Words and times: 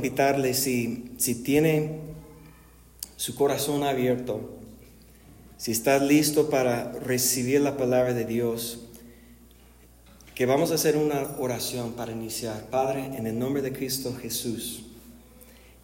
invitarle, 0.00 0.54
si, 0.54 1.12
si 1.18 1.42
tiene 1.42 2.00
su 3.16 3.34
corazón 3.34 3.84
abierto, 3.84 4.56
si 5.58 5.72
está 5.72 5.98
listo 5.98 6.48
para 6.48 6.90
recibir 6.92 7.60
la 7.60 7.76
palabra 7.76 8.14
de 8.14 8.24
Dios, 8.24 8.86
que 10.34 10.46
vamos 10.46 10.70
a 10.72 10.76
hacer 10.76 10.96
una 10.96 11.36
oración 11.38 11.92
para 11.92 12.12
iniciar. 12.12 12.70
Padre, 12.70 13.04
en 13.14 13.26
el 13.26 13.38
nombre 13.38 13.60
de 13.60 13.74
Cristo 13.74 14.16
Jesús, 14.18 14.86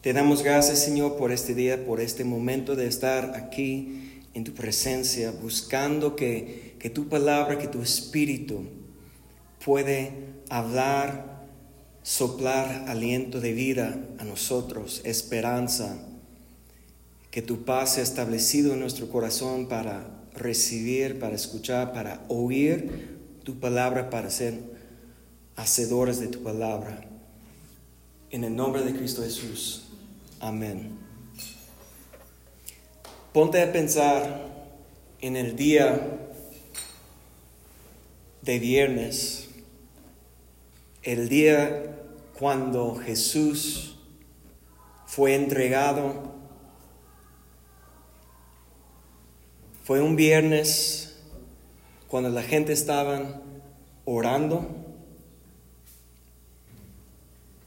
te 0.00 0.14
damos 0.14 0.42
gracias, 0.42 0.78
Señor, 0.78 1.18
por 1.18 1.30
este 1.30 1.54
día, 1.54 1.84
por 1.84 2.00
este 2.00 2.24
momento 2.24 2.74
de 2.74 2.86
estar 2.86 3.34
aquí 3.34 4.22
en 4.32 4.44
tu 4.44 4.54
presencia, 4.54 5.30
buscando 5.30 6.16
que, 6.16 6.74
que 6.78 6.88
tu 6.88 7.06
palabra, 7.10 7.58
que 7.58 7.68
tu 7.68 7.82
espíritu 7.82 8.64
puede 9.62 10.12
hablar, 10.48 11.35
soplar 12.06 12.84
aliento 12.86 13.40
de 13.40 13.52
vida 13.52 13.98
a 14.18 14.24
nosotros, 14.24 15.00
esperanza 15.02 15.98
que 17.32 17.42
tu 17.42 17.64
paz 17.64 17.94
sea 17.94 18.04
establecido 18.04 18.74
en 18.74 18.78
nuestro 18.78 19.08
corazón 19.08 19.66
para 19.66 20.06
recibir, 20.32 21.18
para 21.18 21.34
escuchar, 21.34 21.92
para 21.92 22.22
oír 22.28 23.18
tu 23.42 23.58
palabra, 23.58 24.08
para 24.08 24.30
ser 24.30 24.54
hacedores 25.56 26.20
de 26.20 26.28
tu 26.28 26.44
palabra. 26.44 27.08
En 28.30 28.44
el 28.44 28.54
nombre 28.54 28.84
de 28.84 28.94
Cristo 28.94 29.22
Jesús. 29.24 29.88
Amén. 30.38 30.96
Ponte 33.32 33.60
a 33.60 33.72
pensar 33.72 34.46
en 35.20 35.34
el 35.34 35.56
día 35.56 36.20
de 38.42 38.58
viernes, 38.60 39.45
el 41.06 41.28
día 41.28 42.00
cuando 42.36 42.96
Jesús 42.96 43.96
fue 45.06 45.36
entregado. 45.36 46.34
Fue 49.84 50.00
un 50.00 50.16
viernes 50.16 51.16
cuando 52.08 52.28
la 52.28 52.42
gente 52.42 52.72
estaba 52.72 53.40
orando, 54.04 54.66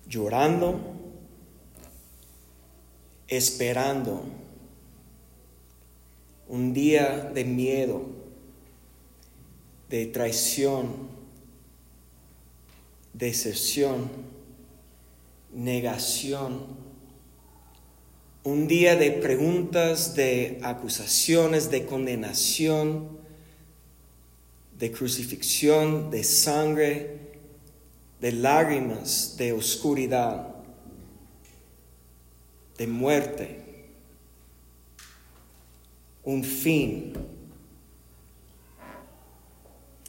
llorando, 0.06 0.82
esperando 3.30 4.22
un 6.50 6.74
día 6.74 7.32
de 7.34 7.46
miedo, 7.46 8.02
de 9.88 10.08
traición, 10.08 11.19
decepción, 13.20 14.10
negación 15.54 16.80
un 18.44 18.68
día 18.68 18.96
de 18.96 19.12
preguntas, 19.12 20.16
de 20.16 20.60
acusaciones, 20.64 21.70
de 21.70 21.86
condenación, 21.86 23.20
de 24.78 24.92
crucifixión, 24.92 26.10
de 26.10 26.24
sangre, 26.24 27.20
de 28.22 28.32
lágrimas, 28.32 29.36
de 29.38 29.52
oscuridad, 29.52 30.56
de 32.78 32.88
muerte. 32.88 33.66
Un 36.24 36.44
fin, 36.44 37.14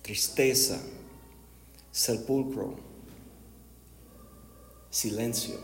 tristeza, 0.03 0.81
sepulcro, 1.91 2.90
silencio. 4.91 5.55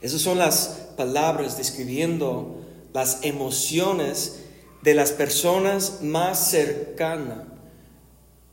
Esas 0.00 0.20
son 0.20 0.38
las 0.38 0.92
palabras 0.96 1.56
describiendo 1.56 2.60
las 2.92 3.24
emociones 3.24 4.40
de 4.82 4.94
las 4.94 5.12
personas 5.12 6.02
más 6.02 6.50
cercanas 6.50 7.44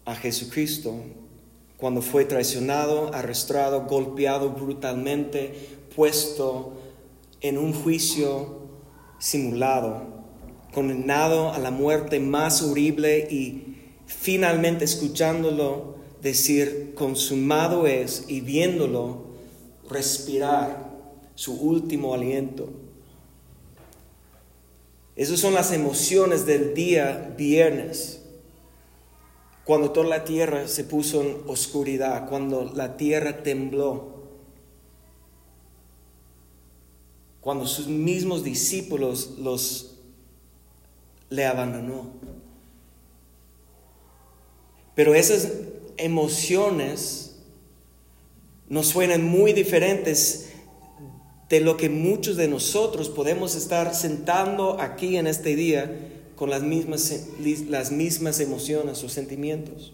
a 0.05 0.15
Jesucristo 0.15 0.95
cuando 1.77 2.01
fue 2.01 2.25
traicionado, 2.25 3.13
arrestado, 3.13 3.85
golpeado 3.85 4.51
brutalmente, 4.51 5.79
puesto 5.95 6.73
en 7.41 7.57
un 7.57 7.73
juicio 7.73 8.59
simulado, 9.17 10.03
condenado 10.73 11.53
a 11.53 11.57
la 11.57 11.71
muerte 11.71 12.19
más 12.19 12.61
horrible 12.61 13.27
y 13.31 13.77
finalmente 14.05 14.85
escuchándolo 14.85 15.98
decir, 16.21 16.93
consumado 16.95 17.87
es, 17.87 18.25
y 18.27 18.41
viéndolo 18.41 19.25
respirar 19.89 20.89
su 21.35 21.53
último 21.53 22.13
aliento. 22.13 22.69
Esas 25.15 25.39
son 25.39 25.53
las 25.53 25.71
emociones 25.71 26.45
del 26.45 26.73
día 26.73 27.33
viernes, 27.37 28.21
cuando 29.65 29.91
toda 29.91 30.07
la 30.07 30.23
tierra 30.23 30.67
se 30.67 30.83
puso 30.83 31.21
en 31.21 31.37
oscuridad, 31.47 32.27
cuando 32.29 32.71
la 32.73 32.97
tierra 32.97 33.43
tembló, 33.43 34.19
cuando 37.41 37.67
sus 37.67 37.87
mismos 37.87 38.43
discípulos 38.43 39.35
los 39.39 39.97
le 41.29 41.45
abandonó. 41.45 42.07
Pero 44.95 45.13
esas 45.13 45.49
emociones 45.99 47.35
nos 48.69 48.87
suenan 48.87 49.23
muy 49.23 49.53
diferentes 49.53 50.49
de 51.49 51.59
lo 51.59 51.77
que 51.77 51.89
muchos 51.89 52.37
de 52.37 52.47
nosotros 52.47 53.09
podemos 53.09 53.55
estar 53.55 53.95
sentando 53.95 54.79
aquí 54.79 55.17
en 55.17 55.27
este 55.27 55.55
día 55.55 56.09
con 56.35 56.49
las 56.49 56.61
mismas, 56.61 57.27
las 57.67 57.91
mismas 57.91 58.39
emociones 58.39 59.03
o 59.03 59.09
sentimientos. 59.09 59.93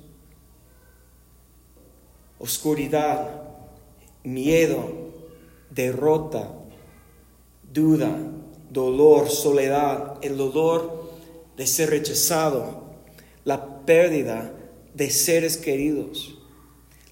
Oscuridad, 2.38 3.44
miedo, 4.24 4.92
derrota, 5.72 6.52
duda, 7.72 8.18
dolor, 8.70 9.30
soledad, 9.30 10.18
el 10.22 10.36
dolor 10.36 11.10
de 11.56 11.66
ser 11.66 11.92
rechazado, 11.92 12.84
la 13.46 13.86
pérdida 13.86 14.52
de 14.96 15.10
seres 15.12 15.58
queridos 15.58 16.36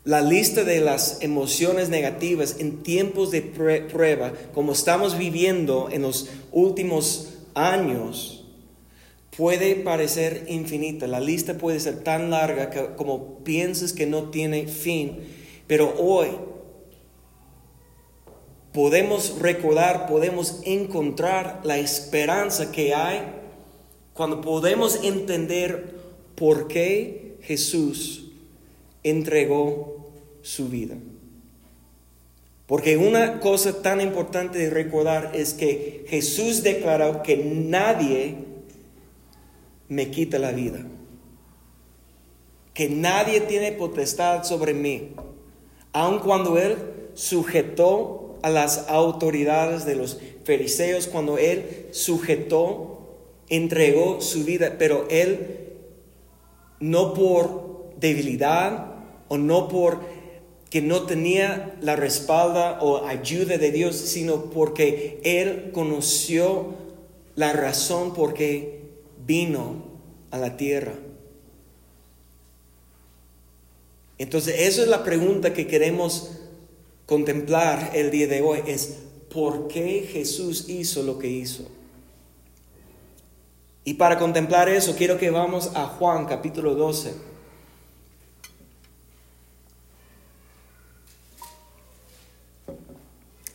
la 0.05 0.21
lista 0.21 0.66
de 0.66 0.81
las 0.81 1.19
emociones 1.21 1.88
negativas 1.88 2.57
en 2.59 2.83
tiempos 2.83 3.31
de 3.31 3.41
prueba, 3.41 4.33
como 4.53 4.73
estamos 4.73 5.17
viviendo 5.17 5.88
en 5.89 6.01
los 6.01 6.29
últimos 6.51 7.35
años, 7.53 8.45
puede 9.38 9.75
parecer 9.75 10.45
infinita. 10.49 11.07
La 11.07 11.22
lista 11.22 11.57
puede 11.57 11.79
ser 11.79 12.03
tan 12.03 12.31
larga 12.31 12.95
como 12.97 13.39
piensas 13.45 13.93
que 13.93 14.05
no 14.05 14.29
tiene 14.29 14.67
fin. 14.67 15.19
Pero 15.67 15.95
hoy 15.97 16.27
podemos 18.73 19.39
recordar, 19.39 20.07
podemos 20.07 20.59
encontrar 20.66 21.61
la 21.63 21.77
esperanza 21.77 22.73
que 22.73 22.93
hay 22.93 23.22
cuando 24.13 24.41
podemos 24.41 25.01
entender 25.01 25.95
por 26.35 26.67
qué 26.67 27.22
Jesús 27.43 28.31
entregó 29.03 30.11
su 30.41 30.69
vida. 30.69 30.95
Porque 32.65 32.97
una 32.97 33.39
cosa 33.39 33.81
tan 33.81 34.01
importante 34.01 34.57
de 34.57 34.69
recordar 34.69 35.31
es 35.33 35.53
que 35.53 36.05
Jesús 36.07 36.63
declaró 36.63 37.21
que 37.21 37.37
nadie 37.37 38.35
me 39.89 40.09
quita 40.09 40.39
la 40.39 40.51
vida. 40.51 40.85
Que 42.73 42.89
nadie 42.89 43.41
tiene 43.41 43.73
potestad 43.73 44.43
sobre 44.43 44.73
mí. 44.73 45.11
Aun 45.91 46.19
cuando 46.19 46.57
Él 46.57 46.77
sujetó 47.13 48.39
a 48.41 48.49
las 48.49 48.89
autoridades 48.89 49.85
de 49.85 49.96
los 49.96 50.19
fariseos, 50.46 51.07
cuando 51.07 51.37
Él 51.37 51.87
sujetó, 51.91 53.17
entregó 53.49 54.22
su 54.22 54.46
vida, 54.46 54.78
pero 54.79 55.05
Él 55.09 55.72
no 56.84 57.14
por 57.14 57.94
debilidad, 57.97 58.96
o 59.30 59.38
no 59.38 59.70
por 59.70 60.02
que 60.70 60.82
no 60.82 61.03
tenía 61.03 61.78
la 61.82 61.96
respalda 61.96 62.80
o 62.82 63.06
ayuda 63.06 63.58
de 63.58 63.72
Dios, 63.72 63.96
sino 63.96 64.50
porque 64.50 65.22
Él 65.24 65.72
conoció 65.72 66.76
la 67.35 67.53
razón 67.53 68.14
por 68.14 68.34
qué 68.34 68.82
vino 69.26 69.85
a 70.30 70.38
la 70.38 70.58
tierra. 70.58 70.94
Entonces, 74.18 74.56
esa 74.59 74.82
es 74.82 74.88
la 74.90 75.06
pregunta 75.06 75.53
que 75.53 75.68
queremos 75.68 76.32
contemplar 77.06 77.91
el 77.94 78.12
día 78.12 78.28
de 78.28 78.41
hoy, 78.41 78.59
es 78.68 78.97
¿por 79.34 79.70
qué 79.70 80.08
Jesús 80.12 80.68
hizo 80.68 81.02
lo 81.03 81.18
que 81.18 81.30
hizo? 81.30 81.66
Y 83.85 83.96
para 83.96 84.18
contemplar 84.18 84.70
eso, 84.70 84.96
quiero 84.96 85.18
que 85.18 85.30
vamos 85.30 85.72
a 85.76 85.85
Juan 85.85 86.26
capítulo 86.26 86.76
12. 86.76 87.14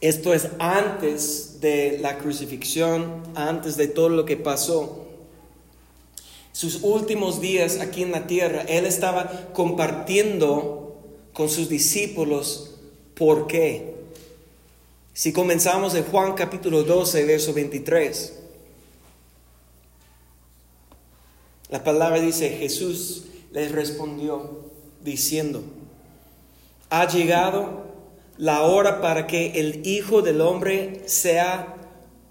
Esto 0.01 0.33
es 0.33 0.49
antes 0.59 1.61
de 1.61 1.99
la 2.01 2.19
crucifixión, 2.19 3.23
antes 3.35 3.77
de 3.77 3.89
todo 3.89 4.11
lo 4.11 4.25
que 4.25 4.37
pasó. 4.37 5.07
Sus 6.53 6.83
últimos 6.83 7.41
días 7.41 7.81
aquí 7.81 8.03
en 8.03 8.13
la 8.13 8.27
tierra, 8.27 8.63
Él 8.69 8.85
estaba 8.85 9.49
compartiendo 9.53 10.97
con 11.33 11.49
sus 11.49 11.69
discípulos 11.69 12.77
por 13.15 13.47
qué. 13.47 13.95
Si 15.15 15.33
comenzamos 15.33 15.95
en 15.95 16.05
Juan 16.05 16.35
capítulo 16.35 16.85
12, 16.85 17.25
verso 17.25 17.53
23, 17.53 18.38
la 21.71 21.85
palabra 21.85 22.21
dice, 22.21 22.51
Jesús 22.51 23.25
les 23.53 23.73
respondió 23.73 24.65
diciendo, 25.03 25.63
ha 26.91 27.07
llegado 27.07 27.87
la 28.39 28.63
hora 28.63 29.01
para 29.01 29.27
que 29.27 29.61
el 29.61 29.87
Hijo 29.87 30.23
del 30.23 30.41
Hombre 30.41 31.03
sea 31.07 31.77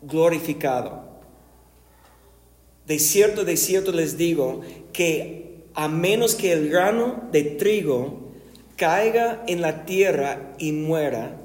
glorificado. 0.01 1.05
De 2.87 2.99
cierto, 2.99 3.43
de 3.43 3.57
cierto 3.57 3.91
les 3.91 4.17
digo 4.17 4.61
que 4.93 5.65
a 5.73 5.87
menos 5.87 6.33
que 6.33 6.53
el 6.53 6.69
grano 6.69 7.27
de 7.31 7.43
trigo 7.43 8.31
caiga 8.77 9.43
en 9.47 9.61
la 9.61 9.85
tierra 9.85 10.55
y 10.57 10.71
muera, 10.71 11.37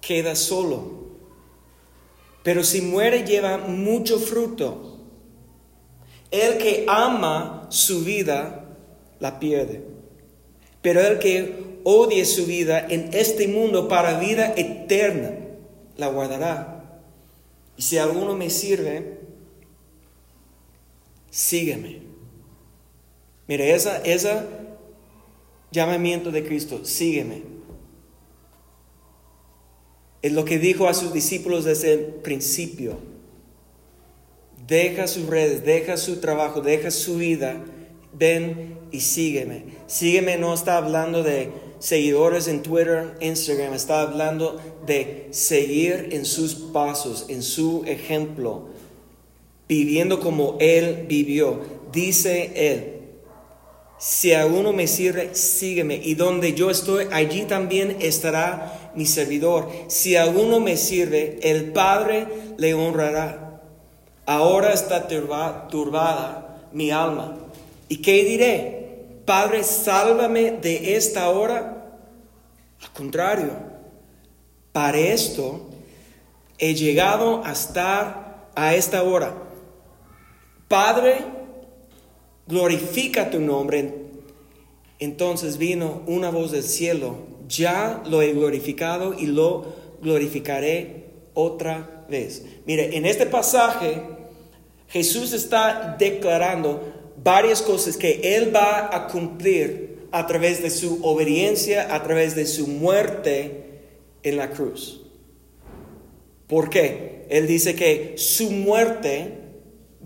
queda 0.00 0.36
solo. 0.36 1.02
Pero 2.42 2.64
si 2.64 2.80
muere 2.80 3.24
lleva 3.24 3.58
mucho 3.58 4.18
fruto. 4.18 4.91
El 6.32 6.58
que 6.58 6.84
ama 6.88 7.66
su 7.68 8.02
vida 8.02 8.64
la 9.20 9.38
pierde. 9.38 9.84
Pero 10.80 11.00
el 11.00 11.20
que 11.20 11.78
odie 11.84 12.24
su 12.24 12.46
vida 12.46 12.84
en 12.88 13.10
este 13.12 13.46
mundo 13.46 13.86
para 13.86 14.18
vida 14.18 14.52
eterna, 14.56 15.30
la 15.96 16.08
guardará. 16.08 17.00
Y 17.76 17.82
si 17.82 17.98
alguno 17.98 18.34
me 18.34 18.50
sirve, 18.50 19.20
sígueme. 21.30 22.00
Mire, 23.46 23.74
esa, 23.74 23.98
esa 23.98 24.46
llamamiento 25.70 26.30
de 26.30 26.44
Cristo, 26.44 26.84
sígueme. 26.84 27.42
Es 30.22 30.32
lo 30.32 30.44
que 30.44 30.58
dijo 30.58 30.86
a 30.86 30.94
sus 30.94 31.12
discípulos 31.12 31.64
desde 31.64 31.92
el 31.92 32.00
principio. 32.00 33.11
Deja 34.66 35.06
sus 35.06 35.26
redes, 35.26 35.64
deja 35.64 35.96
su 35.96 36.20
trabajo, 36.20 36.60
deja 36.60 36.90
su 36.90 37.16
vida, 37.16 37.64
ven 38.12 38.78
y 38.92 39.00
sígueme. 39.00 39.64
Sígueme 39.86 40.38
no 40.38 40.54
está 40.54 40.76
hablando 40.76 41.22
de 41.22 41.50
seguidores 41.78 42.46
en 42.46 42.62
Twitter, 42.62 43.14
Instagram, 43.20 43.74
está 43.74 44.02
hablando 44.02 44.60
de 44.86 45.26
seguir 45.30 46.10
en 46.12 46.24
sus 46.24 46.54
pasos, 46.54 47.26
en 47.28 47.42
su 47.42 47.82
ejemplo, 47.86 48.68
viviendo 49.68 50.20
como 50.20 50.56
Él 50.60 51.06
vivió. 51.08 51.60
Dice 51.90 52.52
Él, 52.54 53.02
si 53.98 54.32
a 54.32 54.46
uno 54.46 54.72
me 54.72 54.86
sirve, 54.86 55.34
sígueme, 55.34 56.00
y 56.02 56.14
donde 56.14 56.54
yo 56.54 56.70
estoy, 56.70 57.06
allí 57.10 57.42
también 57.42 57.96
estará 58.00 58.92
mi 58.94 59.06
servidor. 59.06 59.68
Si 59.88 60.16
a 60.16 60.26
uno 60.26 60.60
me 60.60 60.76
sirve, 60.76 61.38
el 61.42 61.72
Padre 61.72 62.26
le 62.58 62.74
honrará. 62.74 63.41
Ahora 64.26 64.72
está 64.72 65.08
turbada 65.08 66.68
mi 66.72 66.90
alma. 66.90 67.36
¿Y 67.88 68.00
qué 68.00 68.24
diré? 68.24 68.82
Padre, 69.24 69.64
sálvame 69.64 70.52
de 70.52 70.96
esta 70.96 71.28
hora. 71.30 71.96
Al 72.82 72.92
contrario, 72.92 73.50
para 74.72 74.98
esto 74.98 75.68
he 76.58 76.74
llegado 76.74 77.44
a 77.44 77.52
estar 77.52 78.48
a 78.54 78.74
esta 78.74 79.02
hora. 79.02 79.34
Padre, 80.68 81.24
glorifica 82.46 83.30
tu 83.30 83.40
nombre. 83.40 84.02
Entonces 84.98 85.58
vino 85.58 86.02
una 86.06 86.30
voz 86.30 86.52
del 86.52 86.62
cielo, 86.62 87.16
ya 87.48 88.02
lo 88.06 88.22
he 88.22 88.32
glorificado 88.32 89.14
y 89.18 89.26
lo 89.26 89.74
glorificaré 90.00 91.10
otra 91.34 91.78
vez. 91.78 92.01
Mire, 92.66 92.96
en 92.96 93.06
este 93.06 93.26
pasaje 93.26 94.02
Jesús 94.88 95.32
está 95.32 95.96
declarando 95.98 97.14
varias 97.16 97.62
cosas 97.62 97.96
que 97.96 98.36
Él 98.36 98.54
va 98.54 98.94
a 98.94 99.08
cumplir 99.08 100.06
a 100.12 100.26
través 100.26 100.62
de 100.62 100.68
su 100.68 101.02
obediencia, 101.02 101.94
a 101.94 102.02
través 102.02 102.34
de 102.34 102.44
su 102.44 102.66
muerte 102.66 103.64
en 104.22 104.36
la 104.36 104.50
cruz. 104.50 105.00
¿Por 106.46 106.68
qué? 106.68 107.24
Él 107.30 107.46
dice 107.46 107.74
que 107.74 108.14
su 108.18 108.50
muerte 108.50 109.38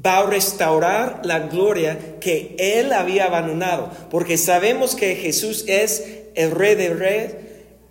va 0.05 0.19
a 0.19 0.27
restaurar 0.27 1.23
la 1.25 1.41
gloria 1.41 2.19
que 2.21 2.55
Él 2.59 2.93
había 2.93 3.25
abandonado, 3.25 3.91
porque 4.11 4.39
sabemos 4.39 4.95
que 4.95 5.17
Jesús 5.17 5.65
es 5.67 6.05
el 6.37 6.53
Rey 6.53 6.77
de 6.77 6.91
Reyes, 6.91 7.35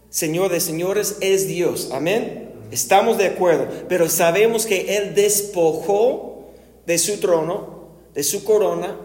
Señor 0.10 0.50
de 0.50 0.62
Señores, 0.62 1.18
es 1.20 1.50
Dios. 1.50 1.90
Amén. 1.92 2.45
Estamos 2.72 3.18
de 3.18 3.28
acuerdo, 3.28 3.68
pero 3.88 4.10
sabemos 4.10 4.66
que 4.66 4.98
Él 4.98 5.16
despojó 5.16 6.46
de 6.86 6.98
su 6.98 7.20
trono, 7.20 7.90
de 8.14 8.24
su 8.24 8.44
corona, 8.44 8.98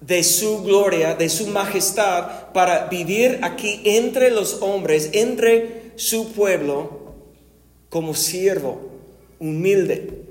de 0.00 0.22
su 0.22 0.62
gloria, 0.62 1.14
de 1.14 1.28
su 1.28 1.46
majestad, 1.48 2.52
para 2.52 2.86
vivir 2.86 3.40
aquí 3.42 3.80
entre 3.84 4.30
los 4.30 4.62
hombres, 4.62 5.10
entre 5.12 5.92
su 5.96 6.32
pueblo, 6.32 7.06
como 7.88 8.14
siervo 8.14 8.80
humilde. 9.38 10.22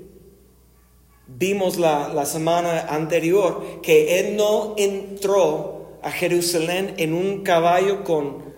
Vimos 1.26 1.76
la, 1.76 2.08
la 2.08 2.24
semana 2.24 2.86
anterior 2.88 3.80
que 3.82 4.20
Él 4.20 4.36
no 4.36 4.74
entró 4.76 5.98
a 6.02 6.10
Jerusalén 6.10 6.94
en 6.98 7.12
un 7.12 7.42
caballo 7.42 8.04
con 8.04 8.55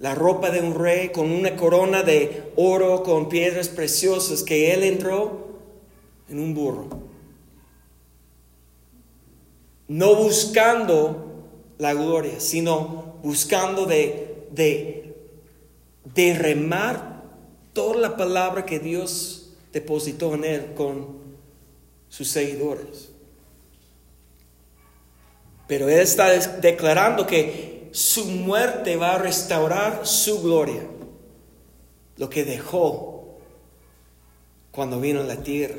la 0.00 0.14
ropa 0.14 0.50
de 0.50 0.60
un 0.60 0.74
rey, 0.74 1.10
con 1.10 1.30
una 1.30 1.54
corona 1.54 2.02
de 2.02 2.52
oro, 2.56 3.04
con 3.04 3.28
piedras 3.28 3.68
preciosas, 3.68 4.42
que 4.42 4.74
Él 4.74 4.82
entró 4.82 5.48
en 6.28 6.40
un 6.40 6.54
burro 6.54 7.10
no 9.90 10.14
buscando 10.14 11.48
la 11.78 11.94
gloria, 11.94 12.38
sino 12.38 13.16
buscando 13.24 13.86
de, 13.86 14.46
de, 14.52 16.34
remar 16.34 17.24
toda 17.72 17.96
la 17.96 18.16
palabra 18.16 18.64
que 18.64 18.78
Dios 18.78 19.50
depositó 19.72 20.34
en 20.34 20.44
él 20.44 20.74
con 20.76 21.18
sus 22.08 22.28
seguidores. 22.28 23.10
Pero 25.66 25.88
él 25.88 25.98
está 25.98 26.30
declarando 26.60 27.26
que 27.26 27.79
su 27.92 28.24
muerte 28.26 28.96
va 28.96 29.14
a 29.14 29.18
restaurar 29.18 30.06
su 30.06 30.42
gloria, 30.42 30.82
lo 32.16 32.30
que 32.30 32.44
dejó 32.44 33.38
cuando 34.70 35.00
vino 35.00 35.20
a 35.20 35.24
la 35.24 35.42
tierra. 35.42 35.76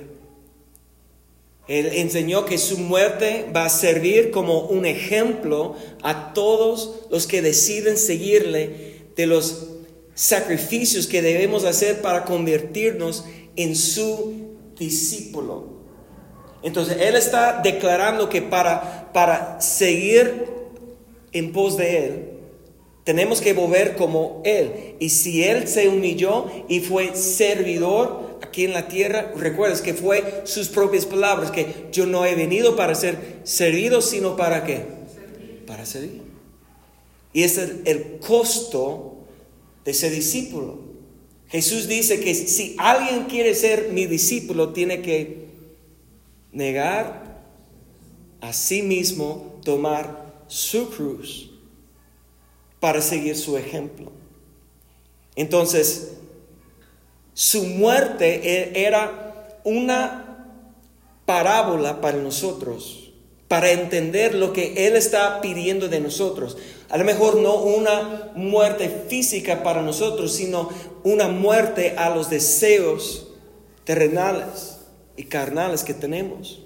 Él 1.67 1.87
enseñó 1.93 2.45
que 2.45 2.57
su 2.57 2.77
muerte 2.79 3.49
va 3.55 3.65
a 3.65 3.69
servir 3.69 4.31
como 4.31 4.61
un 4.61 4.85
ejemplo 4.85 5.75
a 6.03 6.33
todos 6.33 7.01
los 7.09 7.27
que 7.27 7.41
deciden 7.41 7.97
seguirle 7.97 9.05
de 9.15 9.25
los 9.25 9.67
sacrificios 10.13 11.07
que 11.07 11.21
debemos 11.21 11.63
hacer 11.63 12.01
para 12.01 12.25
convertirnos 12.25 13.25
en 13.55 13.75
su 13.75 14.57
discípulo. 14.77 15.69
Entonces, 16.63 16.97
Él 16.99 17.15
está 17.15 17.61
declarando 17.63 18.27
que 18.29 18.41
para, 18.41 19.11
para 19.13 19.61
seguir 19.61 20.60
en 21.31 21.51
pos 21.51 21.77
de 21.77 22.05
Él, 22.05 22.29
tenemos 23.03 23.41
que 23.41 23.53
volver 23.53 23.95
como 23.95 24.41
Él. 24.45 24.95
Y 24.99 25.09
si 25.09 25.43
Él 25.43 25.67
se 25.67 25.87
humilló 25.87 26.45
y 26.67 26.79
fue 26.81 27.15
servidor, 27.15 28.37
aquí 28.41 28.65
en 28.65 28.73
la 28.73 28.87
tierra, 28.87 29.31
recuerdas 29.35 29.81
que 29.81 29.93
fue 29.93 30.41
sus 30.45 30.69
propias 30.69 31.05
palabras, 31.05 31.51
que 31.51 31.87
yo 31.91 32.05
no 32.05 32.25
he 32.25 32.35
venido 32.35 32.75
para 32.75 32.95
ser 32.95 33.39
servido, 33.43 34.01
sino 34.01 34.35
para 34.35 34.63
qué? 34.65 34.85
Para 35.65 35.85
servir. 35.85 36.21
Y 37.33 37.43
ese 37.43 37.63
es 37.63 37.71
el 37.85 38.19
costo 38.19 39.17
de 39.85 39.93
ser 39.93 40.11
discípulo. 40.11 40.79
Jesús 41.47 41.87
dice 41.87 42.19
que 42.19 42.33
si 42.33 42.75
alguien 42.77 43.25
quiere 43.25 43.55
ser 43.55 43.89
mi 43.91 44.05
discípulo, 44.05 44.73
tiene 44.73 45.01
que 45.01 45.47
negar 46.51 47.41
a 48.41 48.53
sí 48.53 48.81
mismo, 48.81 49.59
tomar 49.63 50.30
su 50.51 50.89
cruz 50.89 51.49
para 52.81 53.01
seguir 53.01 53.37
su 53.37 53.55
ejemplo. 53.55 54.11
Entonces, 55.37 56.17
su 57.33 57.63
muerte 57.63 58.41
e-, 58.43 58.85
era 58.85 59.59
una 59.63 60.45
parábola 61.25 62.01
para 62.01 62.17
nosotros, 62.17 63.13
para 63.47 63.71
entender 63.71 64.35
lo 64.35 64.51
que 64.51 64.87
Él 64.87 64.97
está 64.97 65.39
pidiendo 65.39 65.87
de 65.87 66.01
nosotros. 66.01 66.57
A 66.89 66.97
lo 66.97 67.05
mejor 67.05 67.37
no 67.37 67.55
una 67.55 68.33
muerte 68.35 69.05
física 69.07 69.63
para 69.63 69.81
nosotros, 69.81 70.33
sino 70.33 70.67
una 71.03 71.29
muerte 71.29 71.95
a 71.97 72.09
los 72.13 72.29
deseos 72.29 73.29
terrenales 73.85 74.79
y 75.15 75.23
carnales 75.23 75.85
que 75.85 75.93
tenemos. 75.93 76.61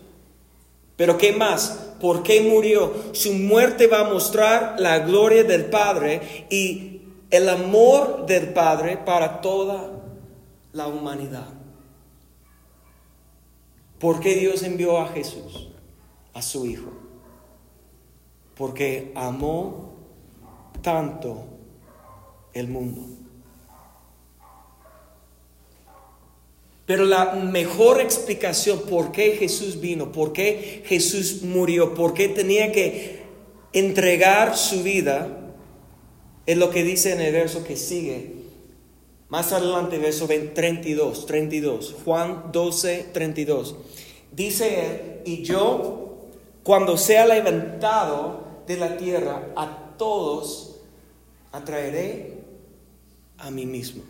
Pero 0.95 1.17
¿qué 1.17 1.33
más? 1.33 1.93
¿Por 1.99 2.23
qué 2.23 2.41
murió? 2.41 2.93
Su 3.13 3.33
muerte 3.33 3.87
va 3.87 4.01
a 4.01 4.13
mostrar 4.13 4.75
la 4.79 4.99
gloria 4.99 5.43
del 5.43 5.65
Padre 5.65 6.47
y 6.49 7.01
el 7.29 7.49
amor 7.49 8.25
del 8.25 8.53
Padre 8.53 8.97
para 8.97 9.41
toda 9.41 9.91
la 10.71 10.87
humanidad. 10.87 11.47
¿Por 13.99 14.19
qué 14.19 14.35
Dios 14.35 14.63
envió 14.63 14.99
a 14.99 15.07
Jesús, 15.07 15.69
a 16.33 16.41
su 16.41 16.65
Hijo? 16.65 16.91
Porque 18.55 19.11
amó 19.15 19.95
tanto 20.81 21.45
el 22.53 22.67
mundo. 22.67 23.14
Pero 26.86 27.06
la 27.06 27.34
mejor 27.34 28.00
explicación 28.00 28.82
por 28.82 29.12
qué 29.12 29.32
Jesús 29.38 29.80
vino, 29.80 30.12
por 30.12 30.34
qué 30.34 30.84
Jesús 30.86 31.42
murió, 31.42 31.96
por 31.96 32.13
qué 32.13 32.27
tenía 32.27 32.72
que 32.72 33.24
entregar 33.74 34.56
su 34.56 34.84
vida, 34.84 35.54
es 36.46 36.58
lo 36.58 36.70
que 36.70 36.84
dice 36.84 37.13
en 37.13 37.22
el 37.22 37.34
verso 37.34 37.63
que 37.63 37.75
sigue. 37.75 38.34
Más 39.30 39.51
adelante, 39.51 39.98
verso 39.98 40.27
32, 40.27 41.25
32, 41.25 41.96
Juan 42.06 42.51
12, 42.51 43.08
32. 43.12 43.75
Dice 44.32 44.86
él, 44.86 45.22
y 45.25 45.42
yo, 45.42 46.27
cuando 46.63 46.98
sea 46.98 47.25
levantado 47.25 48.46
de 48.68 48.77
la 48.77 48.98
tierra, 48.98 49.48
a 49.56 49.96
todos 49.98 50.75
atraeré 51.51 52.34
a 53.38 53.50
mí 53.50 53.65
mismo. 53.65 54.04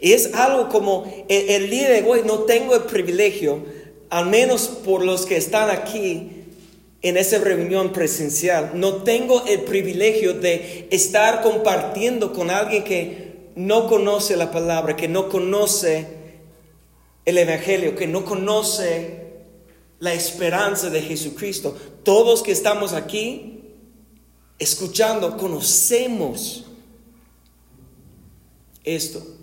Es 0.00 0.34
algo 0.34 0.68
como 0.68 1.04
el, 1.28 1.68
día 1.68 1.90
de 1.90 2.08
hoy 2.08 2.22
no 2.24 2.40
tengo 2.40 2.74
el 2.74 2.82
privilegio, 2.82 3.64
al 4.08 4.26
menos 4.26 4.68
por 4.68 5.04
los 5.04 5.26
que 5.26 5.36
están 5.36 5.70
aquí 5.70 6.30
en 7.02 7.16
esa 7.16 7.38
reunión 7.38 7.92
presencial, 7.92 8.72
no 8.74 9.02
tengo 9.02 9.44
el 9.46 9.62
privilegio 9.62 10.34
de 10.34 10.88
estar 10.90 11.42
compartiendo 11.42 12.32
con 12.32 12.50
alguien 12.50 12.84
que 12.84 13.30
no 13.56 13.88
conoce 13.88 14.36
la 14.36 14.50
palabra, 14.50 14.96
que 14.96 15.08
no 15.08 15.28
conoce 15.28 16.06
el 17.24 17.38
Evangelio, 17.38 17.96
que 17.96 18.06
no 18.06 18.24
conoce 18.24 19.20
la 19.98 20.12
esperanza 20.12 20.90
de 20.90 21.02
Jesucristo. 21.02 21.76
Todos 22.02 22.42
que 22.42 22.52
estamos 22.52 22.92
aquí 22.92 23.60
escuchando, 24.58 25.36
conocemos 25.36 26.64
esto. 28.84 29.39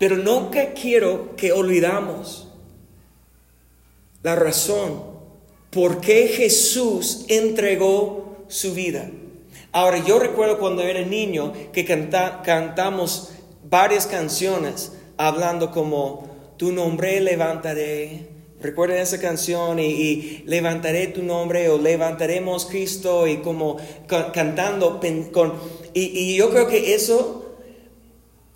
Pero 0.00 0.16
nunca 0.16 0.72
quiero 0.72 1.36
que 1.36 1.52
olvidamos 1.52 2.48
la 4.22 4.34
razón 4.34 5.02
por 5.68 6.00
qué 6.00 6.26
Jesús 6.26 7.26
entregó 7.28 8.46
su 8.48 8.72
vida. 8.72 9.10
Ahora, 9.72 10.02
yo 10.02 10.18
recuerdo 10.18 10.58
cuando 10.58 10.80
era 10.80 11.02
niño 11.02 11.52
que 11.74 11.84
cantamos 11.84 13.32
varias 13.68 14.06
canciones 14.06 14.92
hablando 15.18 15.70
como 15.70 16.30
tu 16.56 16.72
nombre 16.72 17.20
levantaré. 17.20 18.26
Recuerden 18.62 19.02
esa 19.02 19.20
canción 19.20 19.78
y, 19.80 20.44
levantaré 20.46 21.08
tu 21.08 21.22
nombre 21.22 21.68
o 21.68 21.76
levantaremos 21.76 22.64
Cristo 22.64 23.26
y 23.26 23.42
como 23.42 23.76
cantando 24.06 24.98
con... 25.30 25.52
Y, 25.92 26.00
y 26.00 26.36
yo 26.36 26.48
creo 26.48 26.68
que 26.68 26.94
eso 26.94 27.49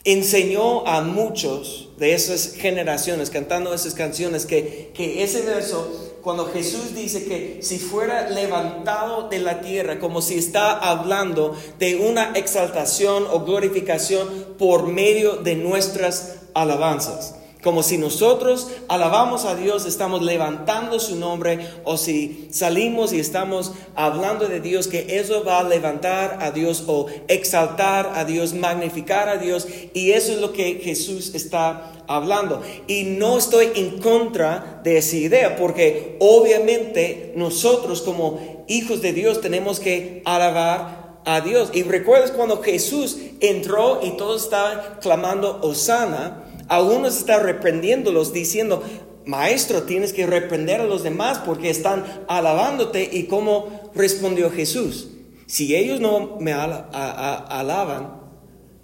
enseñó 0.05 0.87
a 0.87 1.01
muchos 1.01 1.89
de 1.99 2.15
esas 2.15 2.53
generaciones 2.55 3.31
cantando 3.31 3.73
esas 3.73 3.95
canciones 3.95 4.45
que, 4.45 4.91
que 4.95 5.23
ese 5.23 5.43
verso, 5.43 6.19
cuando 6.23 6.47
Jesús 6.47 6.95
dice 6.95 7.25
que 7.25 7.59
si 7.63 7.79
fuera 7.79 8.29
levantado 8.29 9.29
de 9.29 9.39
la 9.39 9.61
tierra, 9.63 9.99
como 9.99 10.21
si 10.21 10.37
está 10.37 10.73
hablando 10.79 11.57
de 11.79 11.97
una 11.97 12.33
exaltación 12.35 13.27
o 13.31 13.41
glorificación 13.41 14.55
por 14.59 14.89
medio 14.89 15.37
de 15.37 15.55
nuestras 15.57 16.37
alabanzas. 16.53 17.37
Como 17.65 17.83
si 17.83 17.97
nosotros 17.97 18.69
alabamos 18.89 19.47
a 19.47 19.55
Dios, 19.55 19.87
estamos 19.87 20.21
levantando 20.21 21.01
su 21.01 21.17
nombre, 21.17 21.67
o 21.85 21.97
si 21.97 22.47
salimos 22.53 23.15
y 23.15 23.21
estamos 23.21 23.73
hablando 23.95 24.49
de 24.49 24.61
Dios, 24.61 24.87
que 24.87 25.19
eso 25.19 25.45
va 25.45 25.61
a 25.61 25.65
levantar 25.65 26.41
a 26.43 26.51
Dios 26.51 26.85
o 26.89 27.07
exaltar 27.27 28.13
a 28.17 28.27
Dios, 28.27 28.53
magnificar 28.53 29.31
a 29.31 29.39
Dios. 29.39 29.67
Y 29.95 30.11
eso 30.11 30.33
es 30.33 30.43
lo 30.43 30.53
que 30.53 30.75
Jesús 30.75 31.35
está 31.35 31.91
hablando. 32.07 32.61
Y 32.87 33.05
no 33.05 33.39
estoy 33.39 33.71
en 33.77 33.99
contra 33.99 34.83
de 34.85 34.99
esa 34.99 35.17
idea, 35.17 35.57
porque 35.57 36.19
obviamente 36.21 37.33
nosotros 37.35 38.03
como 38.03 38.67
hijos 38.69 39.01
de 39.01 39.15
Dios 39.15 39.41
tenemos 39.41 39.81
que 39.81 40.21
alabar 40.27 41.23
a 41.25 41.41
Dios. 41.41 41.71
Y 41.73 41.83
recuerdas 41.83 42.31
cuando 42.31 42.61
Jesús 42.61 43.17
entró 43.41 44.01
y 44.03 44.19
todos 44.19 44.45
estaban 44.45 44.99
clamando 45.01 45.61
Osana 45.63 46.45
algunos 46.69 47.17
están 47.17 47.43
reprendiéndolos 47.43 48.33
diciendo, 48.33 48.83
maestro, 49.27 49.85
tienes 49.85 50.13
que 50.13 50.27
reprender 50.27 50.81
a 50.81 50.87
los 50.87 51.03
demás 51.03 51.39
porque 51.39 51.71
están 51.71 52.05
alabándote. 52.29 53.09
¿Y 53.13 53.25
cómo 53.25 53.91
respondió 53.95 54.51
Jesús? 54.51 55.09
Si 55.47 55.75
ellos 55.75 56.01
no 56.01 56.39
me 56.41 56.53
alaban, 56.53 58.21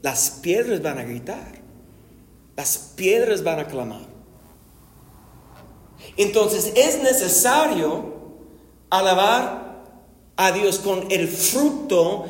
las 0.02 0.30
piedras 0.42 0.82
van 0.82 0.98
a 0.98 1.04
gritar, 1.04 1.60
las 2.56 2.78
piedras 2.96 3.42
van 3.42 3.60
a 3.60 3.66
clamar. 3.66 4.08
Entonces 6.16 6.72
es 6.76 7.02
necesario 7.02 8.14
alabar 8.90 9.84
a 10.36 10.52
Dios 10.52 10.78
con 10.78 11.10
el 11.10 11.28
fruto 11.28 12.24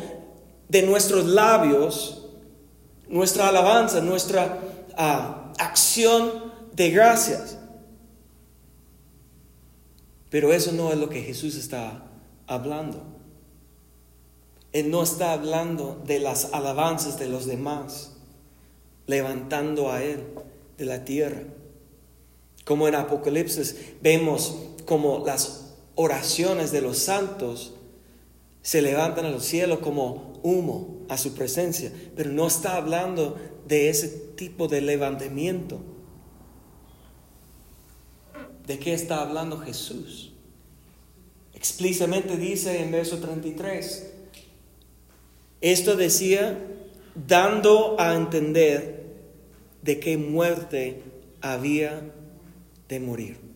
de 0.68 0.82
nuestros 0.82 1.26
labios, 1.26 2.26
nuestra 3.08 3.48
alabanza, 3.48 4.00
nuestra 4.00 4.58
uh, 4.98 5.39
acción 5.60 6.52
de 6.74 6.90
gracias. 6.90 7.58
Pero 10.30 10.52
eso 10.52 10.72
no 10.72 10.92
es 10.92 10.98
lo 10.98 11.08
que 11.08 11.22
Jesús 11.22 11.56
está 11.56 12.04
hablando. 12.46 13.02
Él 14.72 14.90
no 14.90 15.02
está 15.02 15.32
hablando 15.32 16.00
de 16.06 16.20
las 16.20 16.52
alabanzas 16.52 17.18
de 17.18 17.28
los 17.28 17.46
demás, 17.46 18.12
levantando 19.06 19.90
a 19.90 20.02
Él 20.02 20.24
de 20.78 20.84
la 20.84 21.04
tierra. 21.04 21.42
Como 22.64 22.86
en 22.86 22.94
Apocalipsis 22.94 23.76
vemos 24.00 24.56
como 24.86 25.24
las 25.26 25.74
oraciones 25.96 26.70
de 26.70 26.80
los 26.80 26.98
santos 26.98 27.74
se 28.62 28.82
levantan 28.82 29.26
a 29.26 29.30
los 29.30 29.44
cielos 29.44 29.80
como 29.80 30.29
humo 30.42 31.00
a 31.08 31.16
su 31.16 31.34
presencia, 31.34 31.92
pero 32.16 32.30
no 32.30 32.46
está 32.46 32.76
hablando 32.76 33.36
de 33.66 33.88
ese 33.88 34.08
tipo 34.08 34.68
de 34.68 34.80
levantamiento. 34.80 35.80
¿De 38.66 38.78
qué 38.78 38.94
está 38.94 39.22
hablando 39.22 39.58
Jesús? 39.58 40.32
Explícitamente 41.54 42.36
dice 42.36 42.82
en 42.82 42.92
verso 42.92 43.18
33, 43.18 44.12
esto 45.60 45.96
decía 45.96 46.58
dando 47.14 48.00
a 48.00 48.14
entender 48.14 49.04
de 49.82 50.00
qué 50.00 50.16
muerte 50.16 51.02
había 51.40 52.12
de 52.88 53.00
morir. 53.00 53.49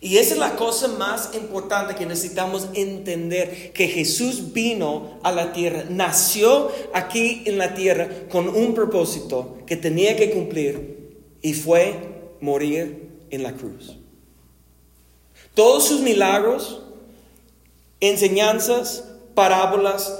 Y 0.00 0.18
esa 0.18 0.34
es 0.34 0.38
la 0.38 0.54
cosa 0.54 0.86
más 0.86 1.30
importante 1.34 1.96
que 1.96 2.06
necesitamos 2.06 2.68
entender, 2.74 3.72
que 3.72 3.88
Jesús 3.88 4.52
vino 4.52 5.18
a 5.24 5.32
la 5.32 5.52
tierra, 5.52 5.84
nació 5.88 6.70
aquí 6.94 7.42
en 7.46 7.58
la 7.58 7.74
tierra 7.74 8.08
con 8.30 8.48
un 8.48 8.74
propósito 8.74 9.58
que 9.66 9.76
tenía 9.76 10.16
que 10.16 10.30
cumplir 10.30 11.16
y 11.42 11.52
fue 11.54 11.96
morir 12.40 13.08
en 13.30 13.42
la 13.42 13.54
cruz. 13.54 13.96
Todos 15.54 15.88
sus 15.88 16.00
milagros, 16.00 16.82
enseñanzas, 17.98 19.04
parábolas, 19.34 20.16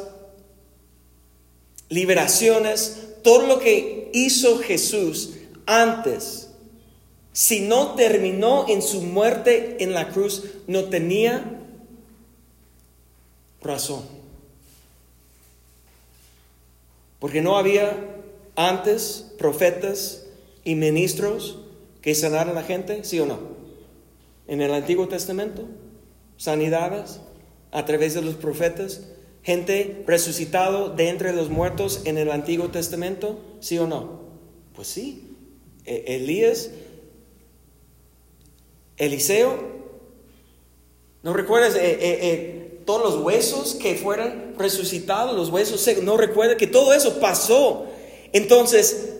liberaciones, 1.88 2.98
todo 3.22 3.46
lo 3.46 3.58
que 3.60 4.10
hizo 4.12 4.58
Jesús 4.58 5.34
antes 5.66 6.47
si 7.38 7.60
no 7.60 7.94
terminó 7.94 8.66
en 8.68 8.82
su 8.82 9.00
muerte 9.00 9.76
en 9.78 9.94
la 9.94 10.08
cruz, 10.08 10.42
no 10.66 10.86
tenía 10.86 11.60
razón. 13.62 14.02
Porque 17.20 17.40
no 17.40 17.56
había 17.56 17.96
antes 18.56 19.24
profetas 19.38 20.26
y 20.64 20.74
ministros 20.74 21.60
que 22.02 22.16
sanaron 22.16 22.56
a 22.56 22.60
la 22.60 22.66
gente? 22.66 23.04
¿Sí 23.04 23.20
o 23.20 23.26
no? 23.26 23.38
En 24.48 24.60
el 24.60 24.74
Antiguo 24.74 25.06
Testamento, 25.06 25.68
sanidades 26.38 27.20
a 27.70 27.84
través 27.84 28.14
de 28.14 28.22
los 28.22 28.34
profetas, 28.34 29.02
gente 29.44 30.02
resucitado 30.08 30.88
de 30.88 31.08
entre 31.08 31.32
los 31.32 31.50
muertos 31.50 32.00
en 32.04 32.18
el 32.18 32.32
Antiguo 32.32 32.70
Testamento, 32.70 33.38
¿sí 33.60 33.78
o 33.78 33.86
no? 33.86 34.22
Pues 34.74 34.88
sí. 34.88 35.36
E- 35.84 36.16
Elías, 36.16 36.70
Eliseo, 38.98 39.56
¿no 41.22 41.32
recuerdas 41.32 41.74
eh, 41.76 41.80
eh, 41.80 42.18
eh, 42.22 42.80
todos 42.84 43.14
los 43.14 43.24
huesos 43.24 43.74
que 43.74 43.94
fueran 43.94 44.54
resucitados, 44.58 45.36
los 45.36 45.50
huesos 45.50 45.80
secos? 45.80 46.04
¿No 46.04 46.16
recuerdas 46.16 46.56
que 46.56 46.66
todo 46.66 46.92
eso 46.92 47.18
pasó? 47.20 47.86
Entonces, 48.32 49.14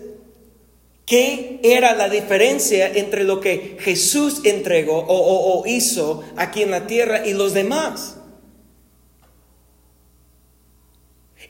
¿Qué 1.05 1.59
era 1.63 1.95
la 1.95 2.07
diferencia 2.07 2.87
entre 2.87 3.23
lo 3.23 3.41
que 3.41 3.77
Jesús 3.79 4.41
entregó 4.43 5.03
o 5.07 5.63
hizo 5.65 6.23
aquí 6.35 6.61
en 6.61 6.69
la 6.69 6.85
tierra 6.85 7.25
y 7.25 7.33
los 7.33 7.55
demás? 7.55 8.19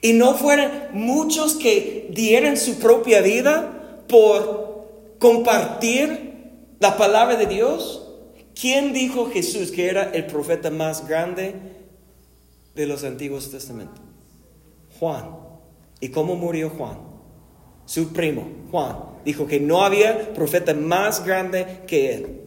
Y 0.01 0.13
no 0.13 0.35
fueron 0.35 0.71
muchos 0.93 1.55
que 1.55 2.07
dieran 2.11 2.57
su 2.57 2.79
propia 2.79 3.21
vida 3.21 4.03
por 4.07 4.87
compartir 5.19 6.53
la 6.79 6.97
palabra 6.97 7.35
de 7.35 7.45
Dios. 7.47 8.08
¿Quién 8.59 8.91
dijo 8.91 9.29
Jesús 9.31 9.71
que 9.71 9.87
era 9.87 10.11
el 10.11 10.25
profeta 10.25 10.69
más 10.69 11.07
grande 11.07 11.55
de 12.75 12.85
los 12.85 13.03
antiguos 13.05 13.49
testamentos? 13.49 14.01
Juan. 14.99 15.37
¿Y 16.01 16.09
cómo 16.09 16.35
murió 16.35 16.69
Juan? 16.69 16.97
Su 17.85 18.11
primo, 18.11 18.47
Juan, 18.69 18.97
dijo 19.23 19.47
que 19.47 19.59
no 19.59 19.83
había 19.83 20.33
profeta 20.33 20.73
más 20.73 21.25
grande 21.25 21.83
que 21.87 22.13
él. 22.13 22.41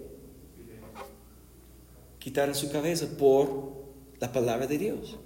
Quitaron 2.18 2.54
su 2.54 2.70
cabeza 2.70 3.06
por 3.18 3.72
la 4.20 4.32
palabra 4.32 4.66
de 4.66 4.78
Dios. 4.78 5.18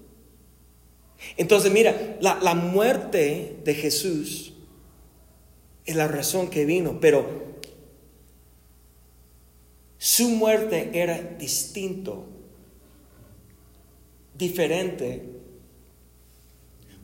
Entonces, 1.36 1.72
mira, 1.72 2.16
la, 2.20 2.38
la 2.42 2.54
muerte 2.54 3.58
de 3.64 3.74
Jesús 3.74 4.54
es 5.84 5.96
la 5.96 6.08
razón 6.08 6.48
que 6.48 6.64
vino, 6.64 6.98
pero 7.00 7.45
su 9.98 10.28
muerte 10.30 10.90
era 10.94 11.18
distinto, 11.38 12.26
diferente, 14.36 15.22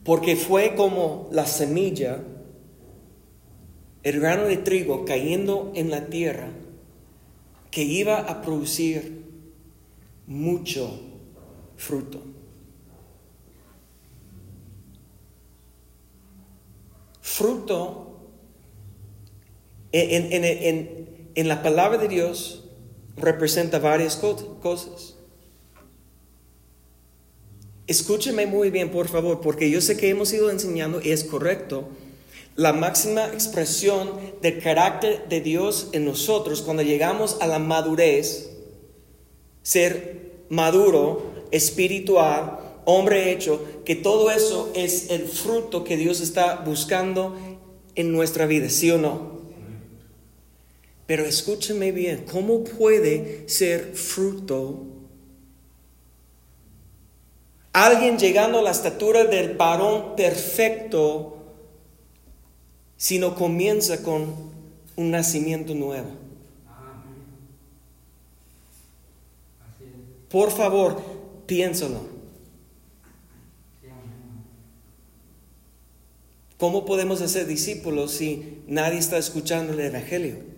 porque 0.03 0.35
fue 0.35 0.75
como 0.75 1.29
la 1.31 1.45
semilla, 1.45 2.21
el 4.03 4.19
grano 4.19 4.43
de 4.45 4.57
trigo 4.57 5.05
cayendo 5.05 5.71
en 5.75 5.89
la 5.89 6.07
tierra, 6.07 6.49
que 7.71 7.83
iba 7.83 8.19
a 8.19 8.41
producir 8.41 9.23
mucho 10.27 10.99
fruto. 11.77 12.21
Fruto 17.21 18.17
en, 19.91 20.31
en- 20.33 20.43
en- 20.43 21.07
en 21.35 21.47
la 21.47 21.63
palabra 21.63 21.97
de 21.97 22.07
Dios 22.07 22.62
representa 23.17 23.79
varias 23.79 24.15
co- 24.15 24.59
cosas. 24.61 25.15
Escúcheme 27.87 28.45
muy 28.45 28.69
bien, 28.69 28.91
por 28.91 29.07
favor, 29.09 29.41
porque 29.41 29.69
yo 29.69 29.81
sé 29.81 29.97
que 29.97 30.09
hemos 30.09 30.31
ido 30.33 30.49
enseñando 30.49 31.01
y 31.01 31.11
es 31.11 31.23
correcto. 31.25 31.89
La 32.55 32.71
máxima 32.71 33.25
expresión 33.27 34.11
del 34.41 34.59
carácter 34.61 35.27
de 35.27 35.41
Dios 35.41 35.89
en 35.91 36.05
nosotros 36.05 36.61
cuando 36.61 36.83
llegamos 36.83 37.37
a 37.41 37.47
la 37.47 37.59
madurez, 37.59 38.51
ser 39.63 40.43
maduro, 40.49 41.33
espiritual, 41.51 42.59
hombre 42.85 43.31
hecho, 43.31 43.61
que 43.85 43.95
todo 43.95 44.29
eso 44.31 44.71
es 44.75 45.09
el 45.09 45.23
fruto 45.27 45.83
que 45.83 45.97
Dios 45.97 46.21
está 46.21 46.57
buscando 46.57 47.35
en 47.95 48.11
nuestra 48.11 48.45
vida, 48.45 48.69
¿sí 48.69 48.91
o 48.91 48.97
no? 48.97 49.32
Pero 51.05 51.25
escúcheme 51.25 51.91
bien, 51.91 52.25
¿cómo 52.31 52.63
puede 52.63 53.47
ser 53.49 53.93
fruto 53.93 54.85
alguien 57.73 58.19
llegando 58.19 58.59
a 58.59 58.61
la 58.61 58.71
estatura 58.71 59.25
del 59.25 59.57
varón 59.57 60.15
perfecto 60.15 61.37
si 62.95 63.19
no 63.19 63.35
comienza 63.35 64.01
con 64.03 64.53
un 64.95 65.11
nacimiento 65.11 65.73
nuevo? 65.73 66.09
Por 70.29 70.51
favor, 70.51 71.01
piénsalo. 71.45 72.13
¿Cómo 76.57 76.85
podemos 76.85 77.21
hacer 77.21 77.45
discípulos 77.45 78.11
si 78.13 78.63
nadie 78.67 78.97
está 78.97 79.17
escuchando 79.17 79.73
el 79.73 79.81
Evangelio? 79.81 80.52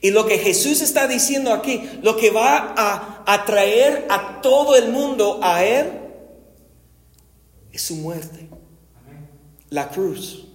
Y 0.00 0.10
lo 0.10 0.26
que 0.26 0.38
Jesús 0.38 0.80
está 0.80 1.06
diciendo 1.06 1.52
aquí, 1.52 1.82
lo 2.02 2.16
que 2.16 2.30
va 2.30 2.74
a 2.76 3.24
atraer 3.26 4.06
a 4.08 4.40
todo 4.40 4.76
el 4.76 4.90
mundo 4.90 5.40
a 5.42 5.64
Él, 5.64 5.86
es 7.72 7.82
su 7.82 7.96
muerte, 7.96 8.48
la 9.68 9.88
cruz. 9.88 10.46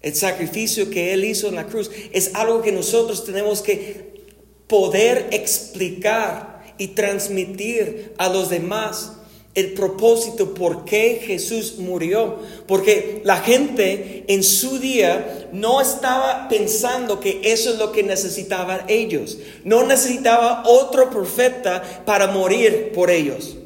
El 0.00 0.14
sacrificio 0.14 0.90
que 0.90 1.12
Él 1.12 1.24
hizo 1.24 1.48
en 1.48 1.56
la 1.56 1.66
cruz 1.66 1.90
es 2.12 2.34
algo 2.34 2.62
que 2.62 2.72
nosotros 2.72 3.24
tenemos 3.24 3.62
que 3.62 4.24
poder 4.68 5.28
explicar 5.32 6.74
y 6.78 6.88
transmitir 6.88 8.14
a 8.18 8.28
los 8.28 8.48
demás 8.48 9.17
el 9.58 9.72
propósito 9.72 10.54
por 10.54 10.84
qué 10.84 11.20
Jesús 11.26 11.78
murió. 11.78 12.38
Porque 12.66 13.20
la 13.24 13.38
gente 13.38 14.24
en 14.28 14.42
su 14.44 14.78
día 14.78 15.48
no 15.52 15.80
estaba 15.80 16.48
pensando 16.48 17.18
que 17.18 17.40
eso 17.42 17.70
es 17.70 17.78
lo 17.78 17.90
que 17.90 18.02
necesitaban 18.02 18.82
ellos. 18.88 19.38
No 19.64 19.84
necesitaba 19.84 20.62
otro 20.66 21.10
profeta 21.10 22.04
para 22.06 22.28
morir 22.28 22.92
por 22.94 23.10
ellos. 23.10 23.56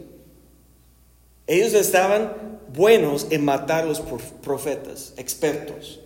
Ellos 1.47 1.75
estaban 1.75 2.61
buenos 2.73 3.27
en 3.31 3.45
matar 3.45 3.83
a 3.83 3.87
los 3.87 4.01
prof- 4.01 4.33
profetas, 4.43 5.13
expertos. 5.17 6.01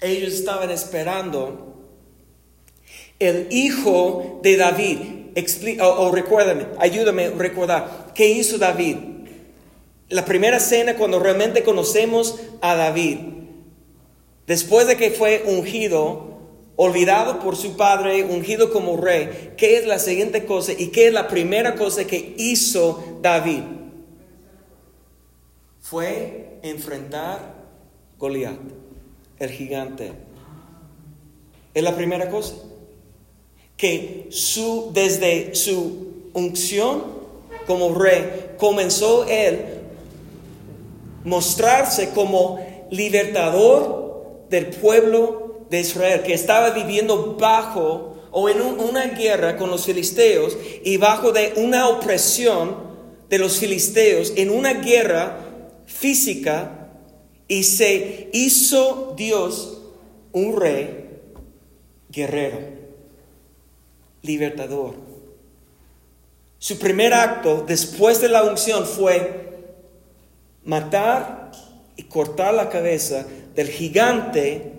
Ellos 0.00 0.32
estaban 0.32 0.70
esperando 0.70 1.76
el 3.18 3.46
hijo 3.50 4.40
de 4.42 4.56
David. 4.56 4.98
O, 5.80 5.86
o 5.86 6.12
recuérdame, 6.12 6.66
ayúdame 6.78 7.26
a 7.26 7.30
recordar, 7.30 8.12
¿qué 8.14 8.28
hizo 8.28 8.58
David? 8.58 8.96
La 10.08 10.24
primera 10.24 10.58
cena 10.58 10.96
cuando 10.96 11.18
realmente 11.18 11.62
conocemos 11.62 12.38
a 12.60 12.74
David, 12.74 13.18
después 14.46 14.86
de 14.86 14.96
que 14.96 15.10
fue 15.10 15.44
ungido, 15.46 16.38
olvidado 16.76 17.40
por 17.40 17.56
su 17.56 17.76
padre, 17.76 18.24
ungido 18.24 18.72
como 18.72 18.96
rey, 18.96 19.52
¿qué 19.56 19.78
es 19.78 19.86
la 19.86 19.98
siguiente 19.98 20.46
cosa 20.46 20.72
y 20.72 20.88
qué 20.88 21.08
es 21.08 21.12
la 21.12 21.28
primera 21.28 21.74
cosa 21.74 22.06
que 22.06 22.34
hizo 22.38 23.18
David? 23.20 23.62
Fue 25.80 26.58
enfrentar 26.62 27.54
Goliat, 28.18 28.58
el 29.38 29.50
gigante. 29.50 30.12
Es 31.74 31.82
la 31.82 31.94
primera 31.94 32.28
cosa 32.30 32.54
que 33.78 34.26
su, 34.30 34.90
desde 34.92 35.54
su 35.54 36.30
unción 36.34 37.04
como 37.66 37.94
rey 37.94 38.50
comenzó 38.58 39.24
él 39.24 39.64
mostrarse 41.24 42.10
como 42.10 42.58
libertador 42.90 44.46
del 44.50 44.66
pueblo 44.66 45.64
de 45.70 45.80
Israel, 45.80 46.22
que 46.22 46.34
estaba 46.34 46.70
viviendo 46.70 47.36
bajo 47.38 48.16
o 48.30 48.48
en 48.48 48.60
un- 48.60 48.80
una 48.80 49.06
guerra 49.06 49.56
con 49.56 49.70
los 49.70 49.84
filisteos 49.86 50.56
y 50.84 50.96
bajo 50.96 51.32
de 51.32 51.54
una 51.56 51.88
opresión 51.88 52.76
de 53.28 53.38
los 53.38 53.58
filisteos, 53.58 54.32
en 54.36 54.50
una 54.50 54.74
guerra 54.74 55.38
física, 55.86 56.90
y 57.46 57.62
se 57.64 58.28
hizo 58.32 59.14
Dios 59.16 59.82
un 60.32 60.56
rey 60.58 61.10
guerrero 62.10 62.77
libertador. 64.22 64.94
Su 66.58 66.78
primer 66.78 67.14
acto 67.14 67.64
después 67.66 68.20
de 68.20 68.28
la 68.28 68.42
unción 68.42 68.84
fue 68.84 69.48
matar 70.64 71.52
y 71.96 72.02
cortar 72.04 72.54
la 72.54 72.68
cabeza 72.68 73.26
del 73.54 73.68
gigante, 73.68 74.74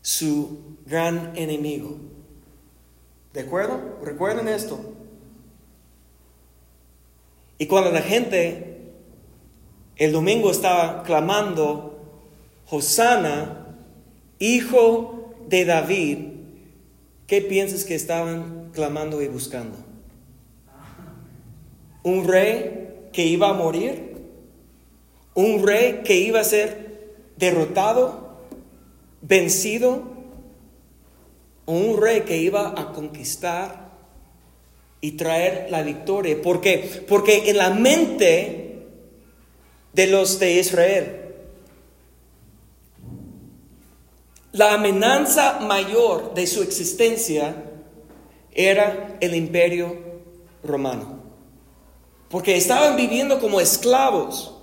su 0.00 0.76
gran 0.86 1.32
enemigo. 1.36 1.96
¿De 3.32 3.40
acuerdo? 3.40 3.98
¿Recuerden 4.02 4.48
esto? 4.48 4.80
Y 7.58 7.66
cuando 7.66 7.92
la 7.92 8.02
gente 8.02 8.72
el 9.96 10.12
domingo 10.12 10.50
estaba 10.50 11.02
clamando, 11.04 11.90
Hosana, 12.68 13.76
hijo 14.38 15.34
de 15.46 15.64
David, 15.64 16.18
¿qué 17.26 17.40
piensas 17.40 17.84
que 17.84 17.94
estaban 17.94 18.70
clamando 18.72 19.22
y 19.22 19.28
buscando? 19.28 19.76
¿Un 22.02 22.26
rey 22.26 23.08
que 23.12 23.24
iba 23.24 23.48
a 23.48 23.52
morir? 23.52 24.16
¿Un 25.34 25.66
rey 25.66 26.02
que 26.04 26.16
iba 26.16 26.40
a 26.40 26.44
ser 26.44 27.14
derrotado, 27.36 28.38
vencido? 29.20 30.02
¿O 31.64 31.72
un 31.72 32.00
rey 32.00 32.22
que 32.22 32.38
iba 32.38 32.74
a 32.76 32.92
conquistar 32.92 33.92
y 35.00 35.12
traer 35.12 35.68
la 35.70 35.82
victoria? 35.82 36.40
¿Por 36.42 36.60
qué? 36.60 37.04
Porque 37.08 37.50
en 37.50 37.56
la 37.56 37.70
mente 37.70 38.62
de 39.92 40.06
los 40.06 40.38
de 40.38 40.58
Israel, 40.58 41.21
la 44.52 44.74
amenaza 44.74 45.60
mayor 45.60 46.34
de 46.34 46.46
su 46.46 46.62
existencia 46.62 47.54
era 48.54 49.16
el 49.20 49.34
imperio 49.34 49.96
romano. 50.62 51.20
Porque 52.28 52.56
estaban 52.56 52.96
viviendo 52.96 53.40
como 53.40 53.60
esclavos. 53.60 54.54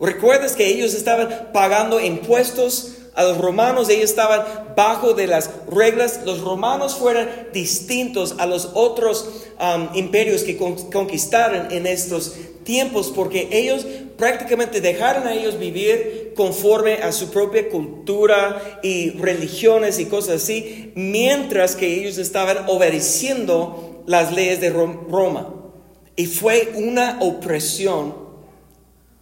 ¿Recuerdas 0.00 0.54
que 0.54 0.66
ellos 0.66 0.94
estaban 0.94 1.50
pagando 1.52 2.00
impuestos 2.00 2.96
a 3.14 3.24
los 3.24 3.38
romanos? 3.38 3.88
Ellos 3.88 4.10
estaban 4.10 4.74
bajo 4.76 5.14
de 5.14 5.26
las 5.26 5.50
reglas. 5.70 6.20
Los 6.24 6.40
romanos 6.40 6.94
fueron 6.94 7.28
distintos 7.52 8.34
a 8.38 8.46
los 8.46 8.70
otros 8.74 9.46
imperios 9.94 10.42
que 10.42 10.56
conquistaron 10.56 11.70
en 11.70 11.86
estos 11.86 12.34
tiempos 12.64 13.12
porque 13.14 13.48
ellos 13.52 13.86
prácticamente 14.16 14.80
dejaron 14.80 15.26
a 15.26 15.34
ellos 15.34 15.58
vivir 15.58 16.32
conforme 16.34 16.94
a 16.94 17.12
su 17.12 17.30
propia 17.30 17.68
cultura 17.68 18.80
y 18.82 19.10
religiones 19.10 19.98
y 19.98 20.06
cosas 20.06 20.42
así, 20.42 20.92
mientras 20.94 21.76
que 21.76 22.00
ellos 22.00 22.18
estaban 22.18 22.64
obedeciendo 22.68 24.02
las 24.06 24.32
leyes 24.32 24.60
de 24.60 24.70
Roma. 24.70 25.54
Y 26.16 26.26
fue 26.26 26.72
una 26.76 27.18
opresión 27.20 28.23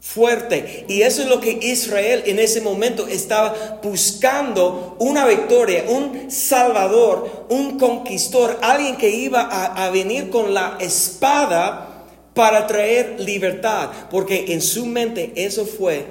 fuerte. 0.03 0.85
Y 0.89 1.03
eso 1.03 1.23
es 1.23 1.29
lo 1.29 1.41
que 1.41 1.53
Israel 1.63 2.25
en 2.27 2.41
ese 2.41 2.61
momento 2.61 3.07
estaba 3.07 3.81
buscando, 3.83 4.97
una 4.99 5.25
victoria, 5.27 5.85
un 5.89 6.31
salvador, 6.31 7.47
un 7.49 7.79
conquistador, 7.79 8.59
alguien 8.61 8.97
que 8.97 9.09
iba 9.09 9.43
a, 9.43 9.87
a 9.87 9.91
venir 9.91 10.29
con 10.29 10.53
la 10.53 10.77
espada 10.81 11.89
para 12.35 12.67
traer 12.67 13.21
libertad, 13.21 13.91
porque 14.11 14.53
en 14.53 14.61
su 14.61 14.87
mente 14.87 15.33
eso 15.37 15.65
fue 15.65 16.05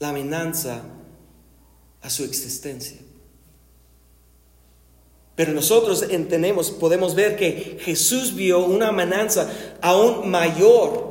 la 0.00 0.08
amenaza 0.08 0.82
a 2.02 2.10
su 2.10 2.24
existencia. 2.24 2.98
Pero 5.36 5.52
nosotros 5.52 6.04
entendemos, 6.10 6.70
podemos 6.70 7.14
ver 7.14 7.36
que 7.36 7.78
Jesús 7.80 8.34
vio 8.34 8.64
una 8.64 8.88
amenaza 8.88 9.48
aún 9.80 10.28
mayor, 10.28 11.09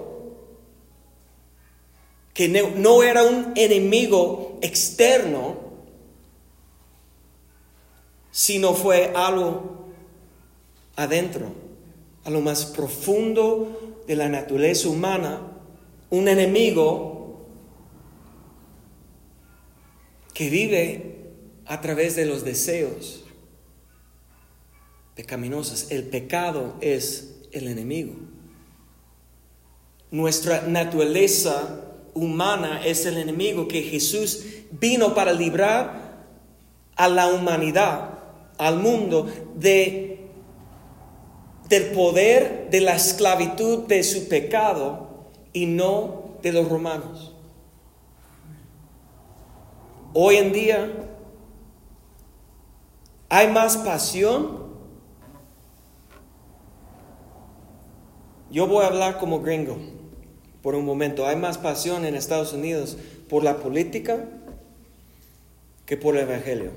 que 2.39 2.47
no 2.47 3.03
era 3.03 3.23
un 3.23 3.51
enemigo 3.57 4.59
externo, 4.61 5.57
sino 8.31 8.73
fue 8.75 9.11
algo 9.13 9.89
adentro, 10.95 11.51
a 12.23 12.29
lo 12.29 12.39
más 12.39 12.65
profundo 12.65 13.97
de 14.07 14.15
la 14.15 14.29
naturaleza 14.29 14.87
humana, 14.87 15.51
un 16.11 16.29
enemigo 16.29 17.45
que 20.33 20.49
vive 20.49 21.33
a 21.65 21.81
través 21.81 22.15
de 22.15 22.25
los 22.25 22.45
deseos 22.45 23.25
pecaminosos. 25.13 25.91
El 25.91 26.05
pecado 26.05 26.75
es 26.79 27.41
el 27.51 27.67
enemigo. 27.67 28.13
Nuestra 30.09 30.61
naturaleza 30.61 31.87
humana 32.19 32.81
es 32.85 33.05
el 33.05 33.17
enemigo 33.17 33.67
que 33.67 33.81
Jesús 33.81 34.43
vino 34.71 35.13
para 35.13 35.31
librar 35.31 36.25
a 36.95 37.07
la 37.07 37.27
humanidad, 37.27 38.19
al 38.57 38.77
mundo, 38.77 39.27
de 39.55 40.15
del 41.69 41.91
poder 41.91 42.69
de 42.71 42.81
la 42.81 42.95
esclavitud 42.95 43.85
de 43.85 44.01
su 44.01 44.27
pecado 44.27 45.29
y 45.53 45.67
no 45.67 46.31
de 46.41 46.51
los 46.51 46.67
romanos. 46.67 47.35
Hoy 50.13 50.37
en 50.37 50.51
día 50.51 50.91
hay 53.29 53.49
más 53.49 53.77
pasión. 53.77 54.67
Yo 58.49 58.65
voy 58.65 58.83
a 58.83 58.87
hablar 58.87 59.19
como 59.19 59.39
gringo 59.41 59.98
por 60.61 60.75
un 60.75 60.85
momento. 60.85 61.25
Hay 61.25 61.35
más 61.35 61.57
pasión 61.57 62.05
en 62.05 62.15
Estados 62.15 62.53
Unidos 62.53 62.97
por 63.29 63.43
la 63.43 63.57
política 63.57 64.25
que 65.85 65.97
por 65.97 66.15
el 66.15 66.23
Evangelio. 66.23 66.71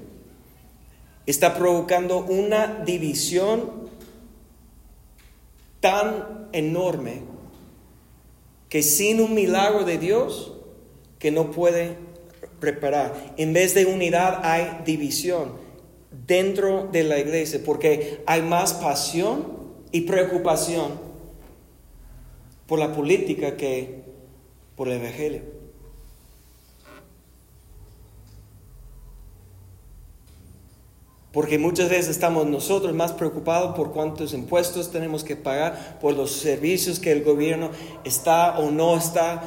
Está 1.26 1.54
provocando 1.54 2.18
una 2.18 2.82
división 2.84 3.90
tan 5.80 6.48
enorme 6.52 7.22
que 8.68 8.82
sin 8.82 9.20
un 9.20 9.34
milagro 9.34 9.84
de 9.84 9.98
Dios 9.98 10.52
que 11.18 11.30
no 11.30 11.50
puede 11.50 11.96
reparar. 12.60 13.34
En 13.36 13.52
vez 13.52 13.74
de 13.74 13.86
unidad 13.86 14.40
hay 14.44 14.80
división 14.84 15.52
dentro 16.26 16.88
de 16.90 17.04
la 17.04 17.18
iglesia 17.18 17.60
porque 17.64 18.22
hay 18.26 18.42
más 18.42 18.72
pasión 18.74 19.44
y 19.90 20.02
preocupación 20.02 21.11
por 22.66 22.78
la 22.78 22.92
política 22.92 23.56
que 23.56 24.02
por 24.76 24.88
el 24.88 25.00
evangelio. 25.00 25.42
Porque 31.32 31.58
muchas 31.58 31.88
veces 31.88 32.08
estamos 32.08 32.46
nosotros 32.46 32.94
más 32.94 33.12
preocupados 33.12 33.74
por 33.74 33.92
cuántos 33.92 34.34
impuestos 34.34 34.90
tenemos 34.90 35.24
que 35.24 35.34
pagar, 35.34 35.98
por 35.98 36.14
los 36.14 36.30
servicios 36.30 36.98
que 36.98 37.10
el 37.10 37.24
gobierno 37.24 37.70
está 38.04 38.58
o 38.58 38.70
no 38.70 38.96
está 38.98 39.42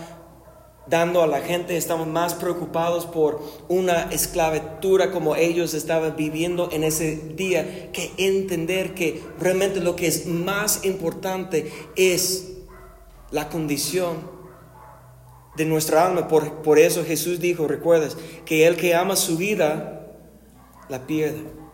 dando 0.87 1.21
a 1.21 1.27
la 1.27 1.41
gente. 1.41 1.77
Estamos 1.77 2.07
más 2.07 2.33
preocupados 2.33 3.05
por 3.05 3.39
una 3.67 4.09
esclavitud 4.11 4.99
como 5.11 5.35
ellos 5.35 5.75
estaban 5.75 6.15
viviendo 6.15 6.69
en 6.71 6.83
ese 6.83 7.17
día 7.35 7.91
que 7.91 8.11
entender 8.17 8.95
que 8.95 9.21
realmente 9.39 9.79
lo 9.79 9.95
que 9.95 10.07
es 10.07 10.25
más 10.25 10.85
importante 10.85 11.71
es 11.95 12.54
la 13.35 13.49
condición 13.49 14.31
de 15.55 15.65
nuestra 15.65 16.07
alma. 16.07 16.27
Por, 16.27 16.63
por 16.63 16.79
eso 16.79 17.03
Jesús 17.05 17.39
dijo, 17.39 17.67
recuerdas, 17.67 18.17
que 18.45 18.65
el 18.65 18.77
que 18.77 18.95
ama 18.95 19.15
su 19.15 19.37
vida, 19.37 20.07
la 20.89 21.05
pierde 21.05 21.65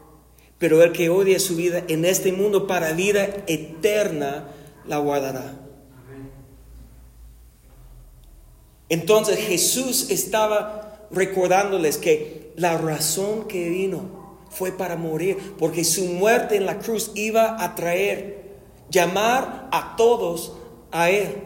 pero 0.62 0.84
el 0.84 0.91
que 0.91 1.10
odia 1.10 1.39
su 1.39 1.56
vida 1.56 1.84
en 1.88 2.06
este 2.06 2.32
mundo 2.32 2.67
para 2.67 2.93
vida 2.93 3.28
eterna 3.47 4.45
la 4.86 5.00
guardará. 5.00 5.56
Entonces 8.88 9.39
Jesús 9.39 10.12
estaba 10.12 11.08
recordándoles 11.10 11.97
que 11.97 12.54
la 12.58 12.78
razón 12.78 13.47
que 13.47 13.69
vino 13.69 14.38
fue 14.52 14.71
para 14.71 14.97
morir, 14.97 15.56
porque 15.58 15.84
su 15.84 16.06
muerte 16.06 16.58
en 16.58 16.67
la 16.67 16.78
cruz 16.78 17.10
iba 17.15 17.63
a 17.63 17.74
traer, 17.74 18.60
llamar 18.91 19.67
a 19.71 19.95
todos 19.97 20.58
a 20.91 21.10
Él, 21.10 21.38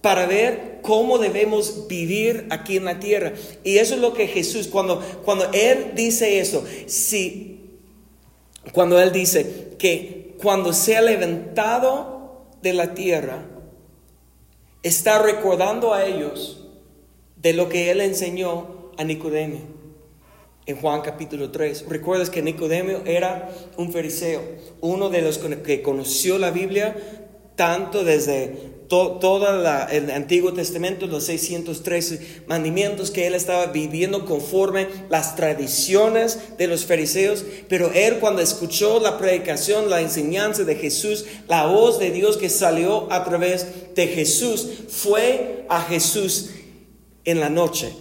para 0.00 0.26
ver 0.26 0.78
cómo 0.82 1.18
debemos 1.18 1.86
vivir 1.88 2.46
aquí 2.50 2.76
en 2.76 2.86
la 2.86 2.98
tierra. 3.00 3.32
Y 3.64 3.78
eso 3.78 3.94
es 3.94 4.00
lo 4.00 4.14
que 4.14 4.26
Jesús, 4.26 4.66
cuando, 4.68 5.00
cuando 5.24 5.50
Él 5.52 5.92
dice 5.94 6.40
eso, 6.40 6.64
si 6.86 7.60
cuando 8.72 9.00
Él 9.00 9.12
dice 9.12 9.74
que 9.78 10.34
cuando 10.40 10.72
sea 10.72 11.02
levantado 11.02 12.46
de 12.62 12.72
la 12.72 12.94
tierra, 12.94 13.46
está 14.82 15.20
recordando 15.20 15.92
a 15.92 16.04
ellos 16.04 16.66
de 17.36 17.52
lo 17.52 17.68
que 17.68 17.90
Él 17.90 18.00
enseñó 18.00 18.92
a 18.96 19.04
Nicodemio 19.04 19.60
en 20.66 20.76
Juan 20.76 21.00
capítulo 21.02 21.50
3. 21.50 21.86
Recuerdas 21.88 22.30
que 22.30 22.42
Nicodemio 22.42 23.02
era 23.04 23.50
un 23.76 23.92
fariseo, 23.92 24.42
uno 24.80 25.10
de 25.10 25.22
los 25.22 25.38
que 25.38 25.82
conoció 25.82 26.38
la 26.38 26.50
Biblia 26.50 26.96
tanto 27.56 28.04
desde 28.04 28.79
todo 28.90 29.86
el 29.88 30.10
Antiguo 30.10 30.52
Testamento, 30.52 31.06
los 31.06 31.24
613 31.26 32.42
mandamientos 32.48 33.12
que 33.12 33.28
él 33.28 33.34
estaba 33.34 33.66
viviendo 33.66 34.24
conforme 34.26 34.88
las 35.08 35.36
tradiciones 35.36 36.58
de 36.58 36.66
los 36.66 36.84
fariseos, 36.84 37.44
pero 37.68 37.92
él 37.94 38.18
cuando 38.18 38.42
escuchó 38.42 38.98
la 38.98 39.16
predicación, 39.16 39.88
la 39.88 40.00
enseñanza 40.00 40.64
de 40.64 40.74
Jesús, 40.74 41.24
la 41.46 41.66
voz 41.66 42.00
de 42.00 42.10
Dios 42.10 42.36
que 42.36 42.50
salió 42.50 43.06
a 43.12 43.22
través 43.22 43.94
de 43.94 44.08
Jesús, 44.08 44.68
fue 44.88 45.64
a 45.68 45.82
Jesús 45.82 46.50
en 47.24 47.38
la 47.38 47.48
noche. 47.48 47.94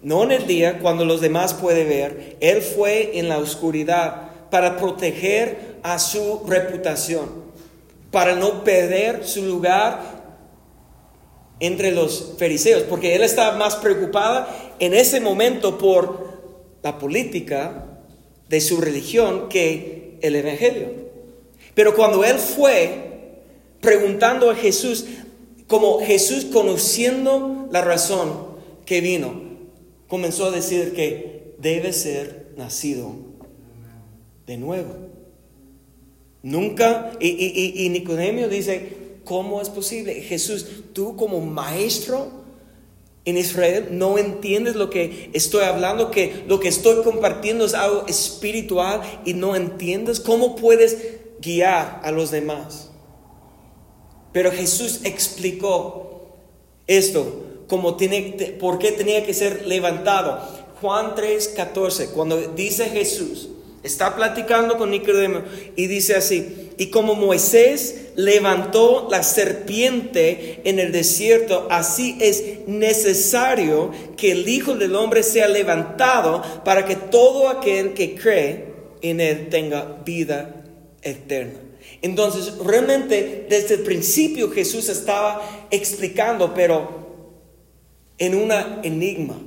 No 0.00 0.22
en 0.22 0.30
el 0.30 0.46
día, 0.46 0.78
cuando 0.78 1.04
los 1.04 1.20
demás 1.20 1.54
pueden 1.54 1.88
ver. 1.88 2.36
Él 2.40 2.62
fue 2.62 3.18
en 3.18 3.28
la 3.28 3.38
oscuridad 3.38 4.30
para 4.50 4.76
proteger 4.76 5.74
a 5.82 5.98
su 5.98 6.42
reputación, 6.46 7.43
para 8.14 8.36
no 8.36 8.62
perder 8.62 9.26
su 9.26 9.42
lugar 9.42 10.22
entre 11.58 11.90
los 11.90 12.34
fariseos, 12.38 12.84
porque 12.84 13.16
él 13.16 13.24
estaba 13.24 13.58
más 13.58 13.74
preocupado 13.74 14.46
en 14.78 14.94
ese 14.94 15.20
momento 15.20 15.78
por 15.78 16.78
la 16.80 16.96
política 16.96 17.86
de 18.48 18.60
su 18.60 18.80
religión 18.80 19.48
que 19.48 20.16
el 20.22 20.36
Evangelio. 20.36 20.92
Pero 21.74 21.96
cuando 21.96 22.22
él 22.22 22.38
fue 22.38 23.40
preguntando 23.80 24.48
a 24.48 24.54
Jesús, 24.54 25.06
como 25.66 25.98
Jesús 25.98 26.44
conociendo 26.52 27.66
la 27.72 27.82
razón 27.82 28.46
que 28.86 29.00
vino, 29.00 29.42
comenzó 30.06 30.46
a 30.46 30.50
decir 30.52 30.94
que 30.94 31.56
debe 31.58 31.92
ser 31.92 32.52
nacido 32.56 33.10
de 34.46 34.56
nuevo. 34.56 35.13
Nunca, 36.44 37.10
y, 37.20 37.28
y, 37.28 37.86
y 37.86 37.88
Nicodemio 37.88 38.50
dice, 38.50 39.16
¿cómo 39.24 39.62
es 39.62 39.70
posible? 39.70 40.20
Jesús, 40.20 40.66
tú 40.92 41.16
como 41.16 41.40
maestro 41.40 42.30
en 43.24 43.38
Israel 43.38 43.88
no 43.92 44.18
entiendes 44.18 44.76
lo 44.76 44.90
que 44.90 45.30
estoy 45.32 45.64
hablando, 45.64 46.10
que 46.10 46.44
lo 46.46 46.60
que 46.60 46.68
estoy 46.68 47.02
compartiendo 47.02 47.64
es 47.64 47.72
algo 47.72 48.04
espiritual 48.06 49.00
y 49.24 49.32
no 49.32 49.56
entiendes 49.56 50.20
cómo 50.20 50.54
puedes 50.54 50.98
guiar 51.40 52.02
a 52.04 52.10
los 52.10 52.30
demás. 52.30 52.90
Pero 54.34 54.52
Jesús 54.52 55.00
explicó 55.04 56.36
esto, 56.86 57.42
como 57.68 57.96
tiene, 57.96 58.58
por 58.60 58.78
qué 58.78 58.92
tenía 58.92 59.24
que 59.24 59.32
ser 59.32 59.66
levantado. 59.66 60.38
Juan 60.82 61.14
3:14, 61.14 62.10
cuando 62.10 62.36
dice 62.48 62.84
Jesús, 62.90 63.48
está 63.84 64.16
platicando 64.16 64.76
con 64.76 64.90
Nicodemo 64.90 65.42
y 65.76 65.86
dice 65.86 66.16
así, 66.16 66.70
y 66.76 66.86
como 66.86 67.14
Moisés 67.14 68.06
levantó 68.16 69.08
la 69.10 69.22
serpiente 69.22 70.62
en 70.64 70.80
el 70.80 70.90
desierto, 70.90 71.68
así 71.70 72.16
es 72.20 72.66
necesario 72.66 73.92
que 74.16 74.32
el 74.32 74.48
Hijo 74.48 74.74
del 74.74 74.96
Hombre 74.96 75.22
sea 75.22 75.46
levantado 75.46 76.42
para 76.64 76.84
que 76.84 76.96
todo 76.96 77.48
aquel 77.48 77.94
que 77.94 78.14
cree 78.16 78.74
en 79.02 79.20
él 79.20 79.48
tenga 79.50 80.00
vida 80.04 80.64
eterna. 81.02 81.60
Entonces, 82.02 82.58
realmente 82.58 83.46
desde 83.48 83.74
el 83.74 83.80
principio 83.80 84.50
Jesús 84.50 84.88
estaba 84.88 85.68
explicando, 85.70 86.54
pero 86.54 87.04
en 88.18 88.34
una 88.34 88.80
enigma, 88.82 89.38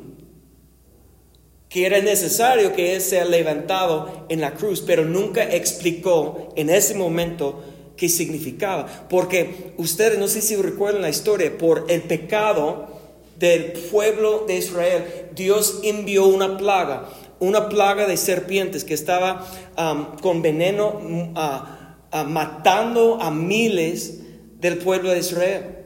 que 1.69 1.85
era 1.85 1.99
necesario 1.99 2.73
que 2.73 2.95
Él 2.95 3.01
sea 3.01 3.25
levantado 3.25 4.25
en 4.29 4.41
la 4.41 4.53
cruz, 4.53 4.81
pero 4.85 5.03
nunca 5.03 5.43
explicó 5.43 6.49
en 6.55 6.69
ese 6.69 6.93
momento 6.93 7.61
qué 7.97 8.07
significaba. 8.07 8.85
Porque 9.09 9.73
ustedes, 9.77 10.17
no 10.17 10.27
sé 10.27 10.41
si 10.41 10.55
recuerdan 10.55 11.01
la 11.01 11.09
historia, 11.09 11.57
por 11.57 11.85
el 11.89 12.03
pecado 12.03 12.87
del 13.37 13.73
pueblo 13.91 14.45
de 14.47 14.57
Israel, 14.57 15.03
Dios 15.35 15.81
envió 15.83 16.25
una 16.25 16.57
plaga, 16.57 17.09
una 17.39 17.67
plaga 17.69 18.07
de 18.07 18.17
serpientes 18.17 18.83
que 18.83 18.93
estaba 18.93 19.45
con 20.21 20.41
veneno 20.41 20.99
uh, 21.35 22.23
matando 22.25 23.21
a 23.21 23.29
miles 23.29 24.19
del 24.59 24.77
pueblo 24.77 25.11
de 25.11 25.19
Israel. 25.19 25.76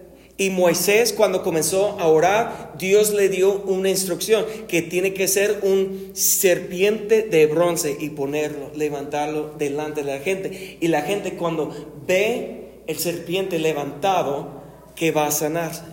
Y 0.42 0.50
Moisés 0.50 1.14
cuando 1.14 1.44
comenzó 1.44 2.00
a 2.00 2.08
orar, 2.08 2.74
Dios 2.76 3.14
le 3.14 3.30
dio 3.30 3.62
una 3.62 3.90
instrucción 3.90 4.44
que 4.68 4.82
tiene 4.82 5.14
que 5.14 5.28
ser 5.28 5.60
un 5.62 6.14
serpiente 6.16 7.22
de 7.22 7.46
bronce 7.46 7.96
y 8.00 8.10
ponerlo, 8.10 8.72
levantarlo 8.74 9.54
delante 9.60 10.02
de 10.02 10.18
la 10.18 10.18
gente. 10.18 10.80
Y 10.82 10.88
la 10.88 11.04
gente 11.04 11.38
cuando 11.38 11.70
ve 12.08 12.82
el 12.88 12.98
serpiente 12.98 13.60
levantado, 13.60 14.64
que 14.96 15.12
va 15.12 15.28
a 15.28 15.32
sanarse, 15.32 15.84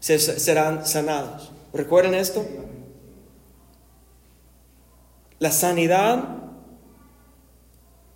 serán 0.00 0.86
sanados. 0.86 1.52
¿Recuerden 1.74 2.14
esto? 2.14 2.46
La 5.38 5.52
sanidad 5.52 6.24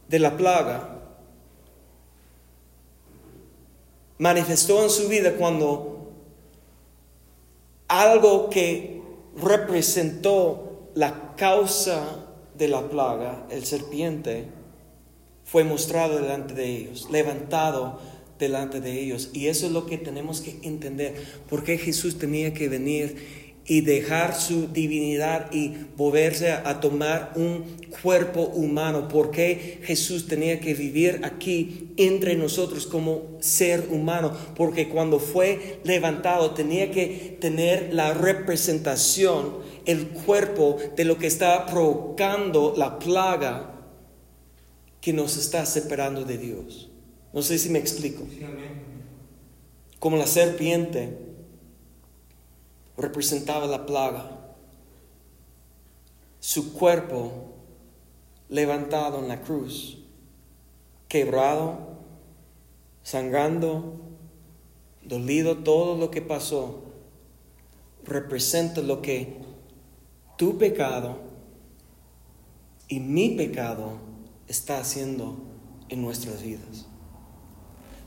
de 0.09 0.18
la 0.18 0.38
plaga 0.38 1.01
manifestó 4.22 4.85
en 4.85 4.88
su 4.88 5.08
vida 5.08 5.32
cuando 5.32 6.12
algo 7.88 8.50
que 8.50 9.02
representó 9.37 10.90
la 10.94 11.35
causa 11.35 12.24
de 12.56 12.68
la 12.68 12.88
plaga, 12.88 13.48
el 13.50 13.66
serpiente, 13.66 14.44
fue 15.44 15.64
mostrado 15.64 16.20
delante 16.20 16.54
de 16.54 16.66
ellos, 16.66 17.08
levantado 17.11 17.98
delante 18.38 18.80
de 18.80 19.00
ellos. 19.00 19.30
Y 19.32 19.48
eso 19.48 19.66
es 19.66 19.72
lo 19.72 19.87
que 19.87 19.98
tenemos 19.98 20.40
que 20.40 20.56
entender. 20.62 21.20
¿Por 21.50 21.64
qué 21.64 21.76
Jesús 21.76 22.16
tenía 22.16 22.54
que 22.54 22.68
venir 22.68 23.41
y 23.64 23.83
dejar 23.83 24.35
su 24.35 24.68
divinidad 24.68 25.53
y 25.53 25.75
volverse 25.96 26.51
a, 26.51 26.81
tomar 26.81 27.33
un 27.37 27.77
cuerpo 28.03 28.42
humano. 28.42 29.07
¿Por 29.09 29.31
qué 29.31 29.81
Jesús 29.85 30.27
tenía 30.27 30.59
que 30.59 30.75
vivir 30.75 31.20
aquí 31.25 31.92
entre 31.96 32.35
nosotros 32.35 32.87
como 32.87 33.38
ser 33.40 33.88
humano? 33.90 34.37
Porque 34.57 34.88
cuando 34.88 35.20
fue 35.20 35.81
levantado 35.85 36.53
tenía 36.53 36.90
que 36.90 37.37
tener 37.40 37.94
la 37.94 38.14
representación, 38.14 39.59
el 39.87 40.09
cuerpo 40.09 40.77
de 40.96 41.05
lo 41.05 41.18
que 41.18 41.29
está 41.29 41.66
provocando 41.66 42.75
la 42.77 42.98
plaga 42.98 43.68
que 45.01 45.12
nos 45.12 45.37
está 45.37 45.66
separando 45.66 46.25
de 46.25 46.38
Dios. 46.38 46.90
No 47.33 47.42
sé 47.42 47.59
si 47.59 47.70
me 47.70 47.79
explico. 47.79 48.25
Como 49.98 50.16
la 50.16 50.27
serpiente 50.27 51.32
representaba 53.02 53.66
la 53.66 53.84
plaga. 53.84 54.30
Su 56.38 56.72
cuerpo 56.72 57.52
levantado 58.48 59.18
en 59.18 59.28
la 59.28 59.42
cruz, 59.42 59.98
quebrado, 61.08 61.98
sangrando, 63.02 63.96
dolido 65.02 65.58
todo 65.58 65.96
lo 65.96 66.10
que 66.10 66.22
pasó, 66.22 66.84
representa 68.04 68.80
lo 68.80 69.02
que 69.02 69.40
tu 70.38 70.58
pecado 70.58 71.18
y 72.88 73.00
mi 73.00 73.30
pecado 73.30 73.98
está 74.46 74.78
haciendo 74.78 75.38
en 75.88 76.02
nuestras 76.02 76.42
vidas. 76.42 76.86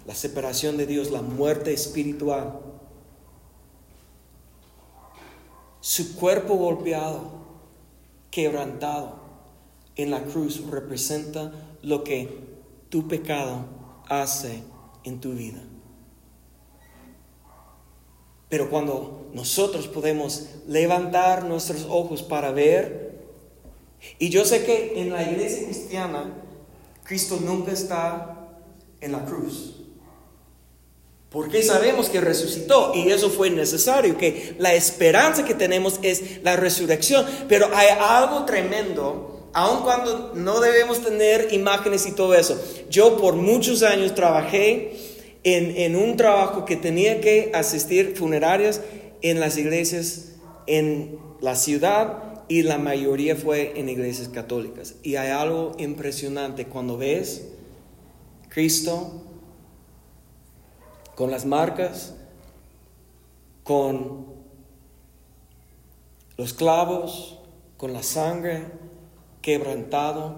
La 0.07 0.15
separación 0.15 0.77
de 0.77 0.85
Dios, 0.85 1.11
la 1.11 1.21
muerte 1.21 1.73
espiritual, 1.73 2.59
Su 5.87 6.15
cuerpo 6.15 6.55
golpeado, 6.55 7.29
quebrantado 8.31 9.19
en 9.95 10.09
la 10.09 10.23
cruz 10.23 10.65
representa 10.65 11.51
lo 11.83 12.03
que 12.03 12.39
tu 12.89 13.07
pecado 13.07 13.65
hace 14.09 14.63
en 15.03 15.21
tu 15.21 15.33
vida. 15.33 15.61
Pero 18.49 18.71
cuando 18.71 19.29
nosotros 19.35 19.87
podemos 19.87 20.47
levantar 20.65 21.45
nuestros 21.45 21.85
ojos 21.87 22.23
para 22.23 22.49
ver, 22.49 23.23
y 24.17 24.29
yo 24.29 24.43
sé 24.43 24.65
que 24.65 24.99
en 24.99 25.11
la 25.11 25.21
iglesia 25.21 25.65
cristiana, 25.65 26.33
Cristo 27.03 27.37
nunca 27.39 27.71
está 27.71 28.49
en 29.01 29.11
la 29.11 29.23
cruz. 29.23 29.74
Porque 31.35 31.61
sabemos 31.63 32.07
que 32.07 32.21
resucitó 32.21 32.93
y 32.95 33.11
eso 33.11 33.29
fue 33.29 33.49
necesario, 33.49 34.17
que 34.17 34.55
la 34.57 34.73
esperanza 34.73 35.43
que 35.43 35.53
tenemos 35.53 35.99
es 36.01 36.41
la 36.43 36.55
resurrección. 36.55 37.25
Pero 37.49 37.67
hay 37.73 37.87
algo 37.99 38.45
tremendo, 38.45 39.49
aun 39.51 39.83
cuando 39.83 40.31
no 40.33 40.61
debemos 40.61 41.03
tener 41.03 41.49
imágenes 41.51 42.05
y 42.05 42.13
todo 42.13 42.35
eso. 42.35 42.57
Yo 42.89 43.17
por 43.17 43.35
muchos 43.35 43.83
años 43.83 44.15
trabajé 44.15 44.95
en, 45.43 45.75
en 45.75 45.97
un 45.97 46.15
trabajo 46.15 46.63
que 46.63 46.77
tenía 46.77 47.19
que 47.19 47.51
asistir 47.53 48.15
funerarias 48.15 48.79
en 49.21 49.41
las 49.41 49.57
iglesias 49.57 50.35
en 50.67 51.19
la 51.41 51.57
ciudad 51.57 52.45
y 52.47 52.61
la 52.61 52.77
mayoría 52.77 53.35
fue 53.35 53.73
en 53.75 53.89
iglesias 53.89 54.29
católicas. 54.29 54.95
Y 55.03 55.17
hay 55.17 55.31
algo 55.31 55.73
impresionante 55.79 56.67
cuando 56.67 56.95
ves 56.97 57.49
Cristo 58.47 59.34
con 61.15 61.31
las 61.31 61.45
marcas, 61.45 62.13
con 63.63 64.27
los 66.37 66.53
clavos, 66.53 67.39
con 67.77 67.93
la 67.93 68.03
sangre 68.03 68.65
quebrantado. 69.41 70.35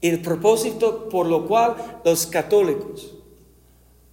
El 0.00 0.20
propósito 0.20 1.08
por 1.08 1.26
lo 1.26 1.46
cual 1.46 2.00
los 2.04 2.26
católicos 2.26 3.14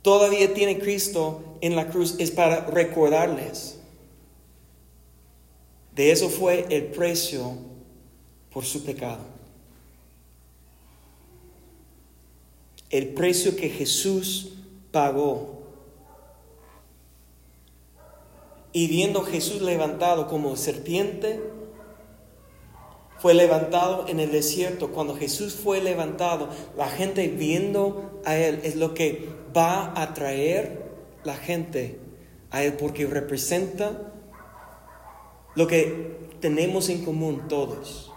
todavía 0.01 0.53
tiene 0.53 0.79
Cristo 0.79 1.41
en 1.61 1.75
la 1.75 1.89
cruz 1.89 2.15
es 2.19 2.31
para 2.31 2.65
recordarles. 2.67 3.79
De 5.93 6.11
eso 6.11 6.29
fue 6.29 6.65
el 6.69 6.85
precio 6.85 7.57
por 8.53 8.63
su 8.63 8.85
pecado. 8.85 9.19
El 12.89 13.09
precio 13.09 13.55
que 13.55 13.69
Jesús 13.69 14.53
pagó. 14.91 15.59
Y 18.71 18.87
viendo 18.87 19.21
Jesús 19.23 19.61
levantado 19.61 20.27
como 20.27 20.55
serpiente, 20.55 21.41
fue 23.19 23.33
levantado 23.33 24.05
en 24.07 24.19
el 24.19 24.31
desierto. 24.31 24.91
Cuando 24.91 25.15
Jesús 25.15 25.53
fue 25.53 25.81
levantado, 25.81 26.49
la 26.77 26.87
gente 26.87 27.27
viendo 27.27 28.21
a 28.25 28.35
Él 28.37 28.61
es 28.63 28.75
lo 28.75 28.93
que 28.93 29.27
va 29.55 29.85
a 29.85 30.03
atraer 30.03 30.89
la 31.23 31.35
gente 31.35 31.99
a 32.49 32.63
Él 32.63 32.73
porque 32.73 33.05
representa 33.05 34.13
lo 35.55 35.67
que 35.67 36.17
tenemos 36.39 36.89
en 36.89 37.03
común 37.03 37.47
todos. 37.47 38.11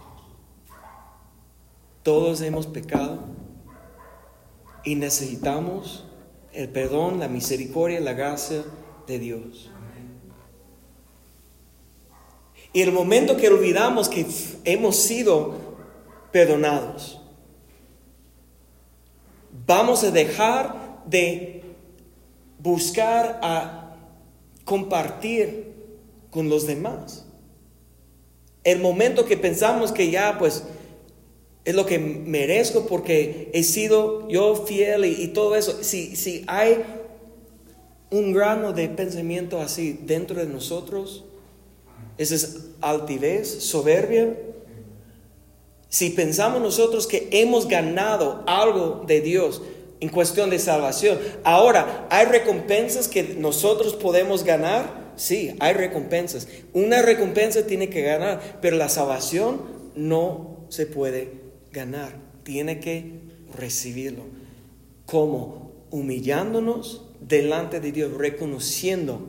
Todos 2.03 2.41
hemos 2.41 2.67
pecado 2.67 3.21
y 4.85 4.95
necesitamos 4.95 6.05
el 6.53 6.69
perdón, 6.69 7.19
la 7.19 7.29
misericordia, 7.29 8.01
la 8.01 8.13
gracia 8.13 8.65
de 9.07 9.19
Dios. 9.19 9.71
Y 12.73 12.81
el 12.81 12.93
momento 12.93 13.37
que 13.37 13.49
olvidamos 13.49 14.09
que 14.09 14.27
hemos 14.65 14.97
sido 14.97 15.55
perdonados, 16.31 17.21
vamos 19.67 20.03
a 20.05 20.11
dejar 20.11 21.03
de 21.07 21.63
buscar 22.59 23.41
a 23.43 23.97
compartir 24.65 25.75
con 26.31 26.49
los 26.49 26.67
demás. 26.67 27.27
El 28.65 28.81
momento 28.81 29.27
que 29.27 29.37
pensamos 29.37 29.93
que 29.93 30.11
ya 30.11 30.39
pues 30.39 30.65
es 31.65 31.75
lo 31.75 31.87
que 31.87 31.99
merezco 31.99 32.87
porque 32.87 33.51
he 33.53 33.63
sido 33.63 34.29
yo 34.29 34.67
fiel 34.67 35.05
y, 35.05 35.29
todo 35.29 35.55
eso, 35.55 35.83
si, 35.83 36.17
si 36.17 36.45
hay 36.49 36.83
un 38.11 38.33
grano 38.33 38.73
de 38.73 38.89
pensamiento 38.89 39.61
así 39.61 39.99
dentro 40.03 40.41
de 40.41 40.47
nosotros, 40.47 41.25
esa 42.19 42.35
es 42.35 42.57
altivez, 42.81 43.49
soberbia. 43.49 44.37
Si 45.89 46.11
pensamos 46.11 46.61
nosotros 46.61 47.07
que 47.07 47.29
hemos 47.31 47.69
ganado 47.69 48.43
algo 48.47 49.05
de 49.07 49.21
Dios 49.21 49.63
en 50.01 50.09
cuestión 50.09 50.51
de 50.51 50.59
salvación, 50.59 51.19
ahora, 51.45 52.09
¿hay 52.11 52.27
recompensas 52.27 53.07
que 53.07 53.23
nosotros 53.39 53.95
podemos 53.95 54.43
ganar? 54.43 55.13
Sí, 55.17 55.55
hay 55.61 55.75
recompensas. 55.75 56.49
Una 56.73 57.03
recompensa 57.03 57.67
tiene 57.67 57.89
que 57.89 58.03
ganar, 58.03 58.59
pero 58.61 58.77
la 58.77 58.89
salvación 58.89 59.61
no 59.95 60.67
se 60.71 60.87
puede 60.87 61.42
ganar. 61.73 62.19
Tiene 62.43 62.81
que 62.81 63.21
recibirlo. 63.55 64.25
¿Cómo? 65.07 65.73
Humillándonos 65.91 67.03
delante 67.21 67.81
de 67.81 67.93
Dios, 67.93 68.13
reconociendo 68.13 69.21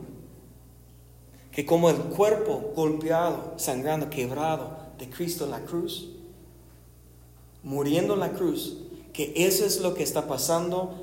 que 1.52 1.64
como 1.64 1.88
el 1.88 1.96
cuerpo 1.96 2.72
golpeado, 2.74 3.54
sangrando, 3.58 4.10
quebrado 4.10 4.76
de 4.98 5.08
Cristo 5.08 5.44
en 5.44 5.52
la 5.52 5.60
cruz, 5.60 6.10
muriendo 7.62 8.14
en 8.14 8.20
la 8.20 8.32
cruz, 8.32 8.78
que 9.12 9.32
eso 9.36 9.64
es 9.64 9.80
lo 9.80 9.94
que 9.94 10.02
está 10.02 10.26
pasando 10.26 11.00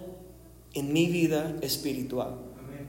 en 0.73 0.91
mi 0.91 1.07
vida 1.07 1.55
espiritual, 1.61 2.35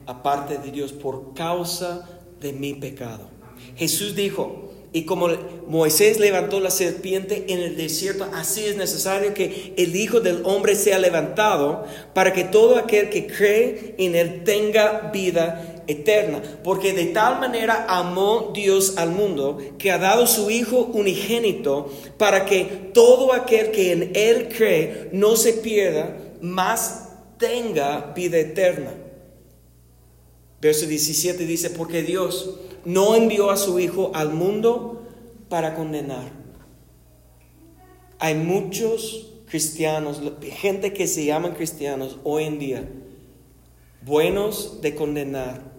aparte 0.07 0.59
de 0.59 0.73
Dios, 0.73 0.93
por 0.93 1.35
causa 1.35 2.09
de 2.41 2.53
mi 2.53 2.75
pecado. 2.75 3.29
Jesús 3.77 4.17
dijo, 4.17 4.72
y 4.95 5.05
como 5.05 5.29
Moisés 5.69 6.21
levantó 6.21 6.61
la 6.61 6.71
serpiente 6.71 7.47
en 7.49 7.61
el 7.61 7.77
desierto, 7.77 8.27
así 8.35 8.67
es 8.67 8.77
necesario 8.77 9.33
que 9.33 9.73
el 9.79 9.97
Hijo 9.97 10.21
del 10.21 10.43
Hombre 10.45 10.75
sea 10.75 10.99
levantado 10.99 11.87
para 12.13 12.35
que 12.35 12.45
todo 12.45 12.77
aquel 12.77 13.09
que 13.09 13.27
cree 13.27 13.95
en 13.97 14.15
él 14.15 14.45
tenga 14.45 15.11
vida 15.13 15.83
eterna, 15.87 16.43
porque 16.63 16.93
de 16.93 17.07
tal 17.07 17.41
manera 17.41 17.87
amó 17.89 18.53
Dios 18.55 18.99
al 18.99 19.11
mundo 19.11 19.59
que 19.79 19.91
ha 19.91 19.99
dado 19.99 20.27
su 20.27 20.51
Hijo 20.51 20.91
unigénito 20.93 21.91
para 22.19 22.45
que 22.45 22.91
todo 22.93 23.33
aquel 23.33 23.71
que 23.71 23.93
en 23.93 24.13
Él 24.15 24.49
cree 24.55 25.09
no 25.13 25.37
se 25.37 25.55
pierda, 25.55 26.17
mas 26.41 27.09
tenga 27.39 28.13
vida 28.15 28.39
eterna. 28.39 28.95
Verso 30.61 30.87
17 30.87 31.45
dice, 31.45 31.71
porque 31.71 32.03
Dios 32.03 32.59
no 32.85 33.15
envió 33.15 33.51
a 33.51 33.57
su 33.57 33.79
Hijo 33.79 34.11
al 34.15 34.33
mundo 34.33 35.03
para 35.49 35.75
condenar. 35.75 36.33
Hay 38.19 38.35
muchos 38.35 39.33
cristianos, 39.47 40.23
gente 40.41 40.93
que 40.93 41.07
se 41.07 41.25
llaman 41.25 41.55
cristianos 41.55 42.19
hoy 42.25 42.45
en 42.45 42.59
día, 42.59 42.89
buenos 44.05 44.81
de 44.81 44.95
condenar, 44.95 45.73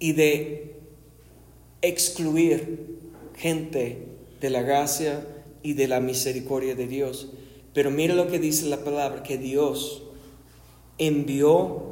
y 0.00 0.12
de 0.12 0.74
excluir 1.82 2.98
gente 3.36 4.08
de 4.40 4.50
la 4.50 4.62
gracia 4.62 5.24
y 5.62 5.74
de 5.74 5.86
la 5.86 6.00
misericordia 6.00 6.74
de 6.74 6.88
Dios. 6.88 7.28
Pero 7.74 7.90
mira 7.90 8.14
lo 8.14 8.26
que 8.26 8.40
dice 8.40 8.66
la 8.66 8.82
palabra, 8.82 9.22
que 9.22 9.38
Dios 9.38 10.02
envió 10.98 11.89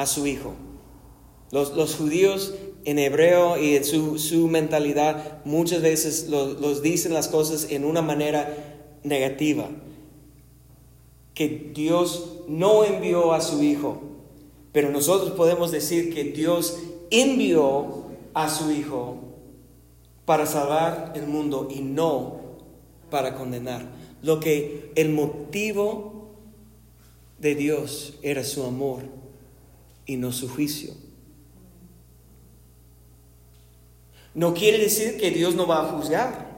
a 0.00 0.06
su 0.06 0.26
Hijo. 0.26 0.54
Los, 1.52 1.94
judíos 1.94 2.54
en 2.86 2.98
hebreo 2.98 3.58
y 3.58 3.76
en 3.76 3.84
su, 3.84 4.48
mentalidad 4.48 5.44
muchas 5.44 5.82
veces 5.82 6.28
los 6.28 6.80
dicen 6.80 7.12
las 7.12 7.28
cosas 7.28 7.66
en 7.70 7.84
una 7.84 8.00
manera 8.00 8.96
negativa. 9.02 9.68
Que 11.34 11.70
Dios 11.74 12.38
no 12.48 12.84
envió 12.84 13.34
a 13.34 13.42
su 13.42 13.62
Hijo. 13.62 14.00
Pero 14.72 14.90
nosotros 14.90 15.32
podemos 15.32 15.70
decir 15.70 16.14
que 16.14 16.24
Dios 16.24 16.78
envió 17.10 18.04
a 18.32 18.48
su 18.48 18.70
Hijo 18.70 19.18
para 20.24 20.46
salvar 20.46 21.12
el 21.14 21.26
mundo 21.26 21.68
y 21.70 21.80
no 21.80 22.40
para 23.10 23.34
condenar. 23.34 23.84
Lo 24.22 24.40
que 24.40 24.92
el 24.94 25.10
motivo 25.10 26.30
de 27.38 27.54
Dios 27.54 28.14
era 28.22 28.44
su 28.44 28.64
amor 28.64 29.19
y 30.06 30.16
no 30.16 30.32
su 30.32 30.48
juicio. 30.48 30.94
No 34.34 34.54
quiere 34.54 34.78
decir 34.78 35.18
que 35.18 35.30
Dios 35.30 35.54
no 35.54 35.66
va 35.66 35.82
a 35.82 35.92
juzgar. 35.92 36.50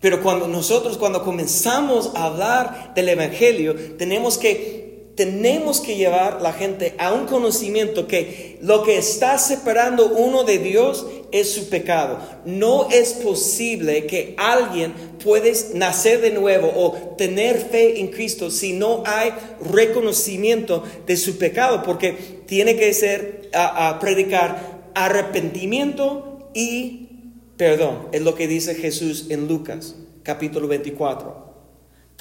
Pero 0.00 0.22
cuando 0.22 0.46
nosotros, 0.48 0.98
cuando 0.98 1.24
comenzamos 1.24 2.12
a 2.14 2.26
hablar 2.26 2.92
del 2.94 3.08
Evangelio, 3.08 3.96
tenemos 3.96 4.36
que 4.36 4.83
tenemos 5.14 5.80
que 5.80 5.96
llevar 5.96 6.42
la 6.42 6.52
gente 6.52 6.94
a 6.98 7.12
un 7.12 7.26
conocimiento 7.26 8.06
que 8.06 8.58
lo 8.60 8.82
que 8.82 8.98
está 8.98 9.38
separando 9.38 10.08
uno 10.08 10.44
de 10.44 10.58
Dios 10.58 11.06
es 11.30 11.52
su 11.52 11.68
pecado. 11.68 12.18
No 12.44 12.88
es 12.90 13.12
posible 13.12 14.06
que 14.06 14.34
alguien 14.38 14.92
pueda 15.22 15.48
nacer 15.74 16.20
de 16.20 16.30
nuevo 16.30 16.72
o 16.74 17.14
tener 17.16 17.58
fe 17.58 18.00
en 18.00 18.08
Cristo 18.08 18.50
si 18.50 18.72
no 18.72 19.02
hay 19.06 19.32
reconocimiento 19.72 20.82
de 21.06 21.16
su 21.16 21.38
pecado, 21.38 21.82
porque 21.82 22.12
tiene 22.46 22.76
que 22.76 22.92
ser 22.92 23.50
a, 23.52 23.98
predicar 24.00 24.90
arrepentimiento 24.94 26.50
y 26.54 27.08
perdón. 27.56 28.08
Es 28.12 28.22
lo 28.22 28.34
que 28.34 28.48
dice 28.48 28.74
Jesús 28.74 29.26
en 29.28 29.46
Lucas 29.46 29.96
capítulo 30.24 30.66
24. 30.66 31.43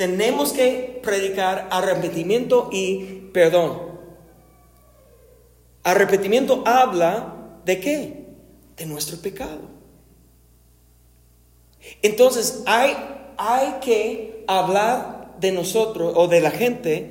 Tenemos 0.04 0.52
que 0.52 1.00
predicar 1.02 1.70
arrepentimiento 1.72 2.68
y 2.74 3.30
perdón. 3.32 4.02
Arrepentimiento 5.82 6.62
habla 6.66 7.62
de 7.64 7.80
qué? 7.80 8.26
De 8.76 8.86
nuestro 8.86 9.18
pecado. 9.20 9.62
Entonces 12.02 12.64
hay, 12.66 12.98
hay 13.38 13.76
que 13.80 14.44
hablar 14.46 15.36
de 15.40 15.54
nosotros 15.54 16.12
o 16.18 16.28
de 16.28 16.42
la 16.42 16.52
gente 16.52 17.10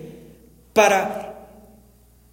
para 0.74 1.48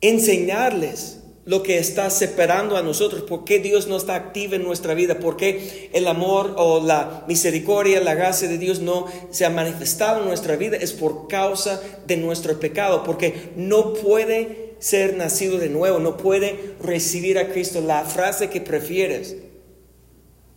enseñarles 0.02 1.19
lo 1.46 1.64
que 1.64 1.78
está 1.80 2.10
separando 2.10 2.78
a 2.78 2.84
nosotros, 2.84 3.24
por 3.24 3.44
qué 3.44 3.60
Dios 3.60 3.88
no 3.88 3.98
está 3.98 4.16
activo 4.16 4.56
en 4.56 4.64
nuestra 4.64 4.94
vida, 4.94 5.20
por 5.20 5.38
qué 5.38 5.90
el 5.94 6.08
amor 6.08 6.54
o 6.58 6.80
la 6.86 7.24
misericordia, 7.28 8.02
la 8.02 8.14
gracia 8.14 8.48
de 8.48 8.58
Dios 8.58 8.80
no 8.82 9.08
se 9.32 9.46
ha 9.46 9.50
manifestado 9.50 10.22
en 10.22 10.28
nuestra 10.28 10.56
vida, 10.58 10.78
es 10.78 10.94
por 10.94 11.28
causa 11.28 11.82
de 12.06 12.18
nuestro 12.18 12.60
pecado, 12.60 13.04
porque 13.04 13.52
no 13.56 13.94
puede 13.94 14.70
ser 14.80 15.18
nacido 15.18 15.58
de 15.58 15.70
nuevo, 15.70 16.00
no 16.00 16.18
puede 16.18 16.76
recibir 16.82 17.38
a 17.38 17.50
Cristo. 17.50 17.82
La 17.82 18.04
frase 18.04 18.50
que 18.50 18.62
prefieres, 18.62 19.36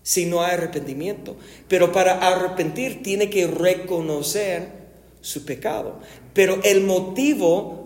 si 0.03 0.27
no 0.27 0.43
hay 0.43 0.53
arrepentimiento. 0.53 1.37
Pero 1.69 1.93
para 1.93 2.19
arrepentir 2.19 3.03
tiene 3.03 3.31
que 3.31 3.47
reconocer 3.47 4.83
su 5.21 5.45
pecado. 5.45 6.01
Pero 6.33 6.61
el 6.65 6.83
motivo, 6.83 7.82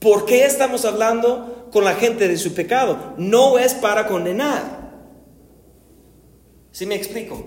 ¿por 0.00 0.24
qué 0.24 0.44
estamos 0.46 0.84
hablando 0.84 1.68
con 1.70 1.84
la 1.84 1.94
gente 1.94 2.26
de 2.26 2.36
su 2.36 2.54
pecado? 2.54 3.14
No 3.16 3.58
es 3.58 3.74
para 3.74 4.06
condenar. 4.06 4.80
¿Sí 6.72 6.86
me 6.86 6.96
explico? 6.96 7.44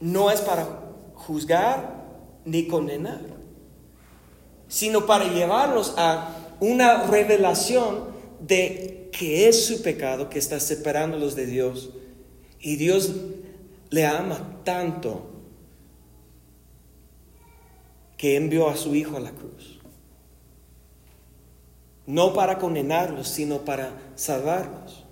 No 0.00 0.30
es 0.30 0.40
para 0.40 0.66
juzgar 1.14 2.04
ni 2.44 2.66
condenar, 2.66 3.20
sino 4.68 5.06
para 5.06 5.24
llevarnos 5.32 5.94
a 5.96 6.54
una 6.60 7.04
revelación 7.04 8.04
de 8.40 9.08
que 9.12 9.48
es 9.48 9.66
su 9.66 9.82
pecado 9.82 10.28
que 10.28 10.38
está 10.38 10.60
separándolos 10.60 11.34
de 11.34 11.46
Dios. 11.46 11.90
Y 12.60 12.76
Dios 12.76 13.12
le 13.90 14.04
ama 14.04 14.60
tanto 14.64 15.30
que 18.16 18.36
envió 18.36 18.68
a 18.68 18.76
su 18.76 18.94
Hijo 18.94 19.16
a 19.16 19.20
la 19.20 19.30
cruz. 19.30 19.75
No 22.06 22.32
para 22.34 22.58
condenarlos, 22.58 23.28
sino 23.28 23.58
para 23.58 23.92
salvarlos. 24.14 25.04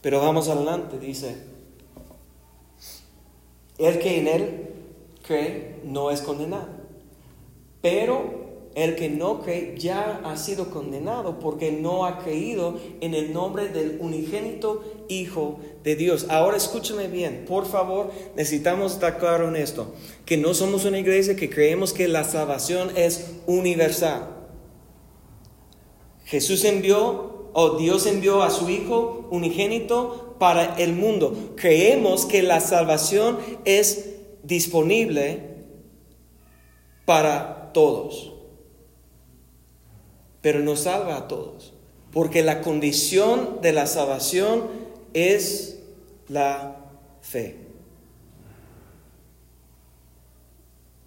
Pero 0.00 0.20
vamos 0.20 0.48
adelante, 0.48 0.98
dice, 0.98 1.34
el 3.78 3.98
que 3.98 4.20
en 4.20 4.28
él 4.28 4.70
cree 5.26 5.80
no 5.84 6.10
es 6.10 6.20
condenado, 6.20 6.68
pero 7.80 8.44
el 8.74 8.96
que 8.96 9.08
no 9.08 9.40
cree 9.40 9.74
ya 9.78 10.20
ha 10.24 10.36
sido 10.36 10.70
condenado 10.70 11.38
porque 11.38 11.72
no 11.72 12.06
ha 12.06 12.18
creído 12.18 12.78
en 13.00 13.14
el 13.14 13.32
nombre 13.32 13.68
del 13.68 13.98
unigénito 14.00 14.82
Hijo 15.08 15.60
de 15.82 15.96
Dios. 15.96 16.26
Ahora 16.28 16.56
escúchame 16.56 17.08
bien, 17.08 17.44
por 17.46 17.66
favor, 17.66 18.10
necesitamos 18.36 18.94
estar 18.94 19.18
claro 19.18 19.48
en 19.48 19.56
esto, 19.56 19.94
que 20.24 20.36
no 20.36 20.54
somos 20.54 20.84
una 20.84 20.98
iglesia 20.98 21.36
que 21.36 21.50
creemos 21.50 21.92
que 21.92 22.08
la 22.08 22.24
salvación 22.24 22.90
es 22.96 23.36
universal. 23.46 24.33
Jesús 26.24 26.64
envió, 26.64 27.50
o 27.52 27.76
Dios 27.76 28.06
envió 28.06 28.42
a 28.42 28.50
su 28.50 28.68
Hijo 28.68 29.28
unigénito 29.30 30.36
para 30.38 30.76
el 30.76 30.92
mundo. 30.92 31.52
Creemos 31.56 32.26
que 32.26 32.42
la 32.42 32.60
salvación 32.60 33.38
es 33.64 34.10
disponible 34.42 35.54
para 37.04 37.70
todos 37.72 38.34
pero 40.44 40.60
no 40.60 40.76
salva 40.76 41.16
a 41.16 41.26
todos. 41.26 41.72
Porque 42.12 42.42
la 42.42 42.60
condición 42.60 43.62
de 43.62 43.72
la 43.72 43.86
salvación 43.86 44.68
es 45.14 45.80
la 46.28 46.84
fe. 47.22 47.56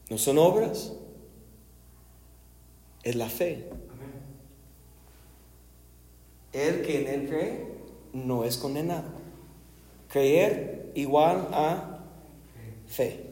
No 0.10 0.18
son 0.18 0.40
obras, 0.40 0.92
es 3.04 3.16
la 3.16 3.30
fe. 3.30 3.70
El 6.54 6.82
que 6.82 7.02
en 7.02 7.08
él 7.08 7.30
cree 7.30 7.68
no 8.14 8.44
es 8.44 8.58
condenado. 8.58 9.06
Creer 10.10 10.92
igual 10.96 11.48
a 11.52 12.00
fe. 12.88 13.26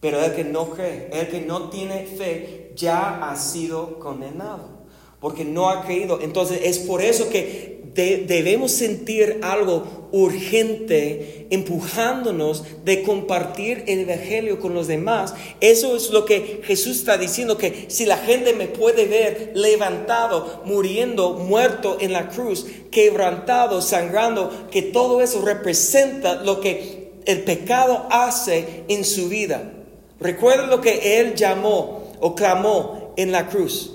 Pero 0.00 0.20
el 0.24 0.34
que 0.34 0.44
no 0.44 0.70
cree, 0.70 1.10
el 1.12 1.28
que 1.28 1.40
no 1.40 1.68
tiene 1.68 2.06
fe, 2.06 2.72
ya 2.74 3.30
ha 3.30 3.36
sido 3.36 3.98
condenado. 3.98 4.80
Porque 5.20 5.44
no 5.44 5.68
ha 5.68 5.84
creído. 5.84 6.20
Entonces 6.22 6.60
es 6.64 6.78
por 6.78 7.02
eso 7.02 7.28
que 7.28 7.69
de- 7.94 8.24
debemos 8.26 8.72
sentir 8.72 9.40
algo 9.42 10.08
urgente 10.12 11.46
empujándonos 11.50 12.64
de 12.84 13.02
compartir 13.02 13.84
el 13.86 14.00
Evangelio 14.00 14.60
con 14.60 14.74
los 14.74 14.86
demás. 14.86 15.34
Eso 15.60 15.96
es 15.96 16.10
lo 16.10 16.24
que 16.24 16.60
Jesús 16.64 16.98
está 16.98 17.16
diciendo, 17.18 17.58
que 17.58 17.86
si 17.88 18.06
la 18.06 18.16
gente 18.16 18.52
me 18.52 18.66
puede 18.68 19.06
ver 19.06 19.52
levantado, 19.54 20.62
muriendo, 20.64 21.34
muerto 21.34 21.98
en 22.00 22.12
la 22.12 22.28
cruz, 22.28 22.66
quebrantado, 22.90 23.82
sangrando, 23.82 24.68
que 24.70 24.82
todo 24.82 25.20
eso 25.20 25.42
representa 25.42 26.36
lo 26.42 26.60
que 26.60 27.12
el 27.26 27.42
pecado 27.42 28.06
hace 28.10 28.84
en 28.88 29.04
su 29.04 29.28
vida. 29.28 29.72
Recuerda 30.20 30.66
lo 30.66 30.80
que 30.80 31.20
él 31.20 31.34
llamó 31.34 32.12
o 32.20 32.34
clamó 32.34 33.14
en 33.16 33.32
la 33.32 33.48
cruz. 33.48 33.92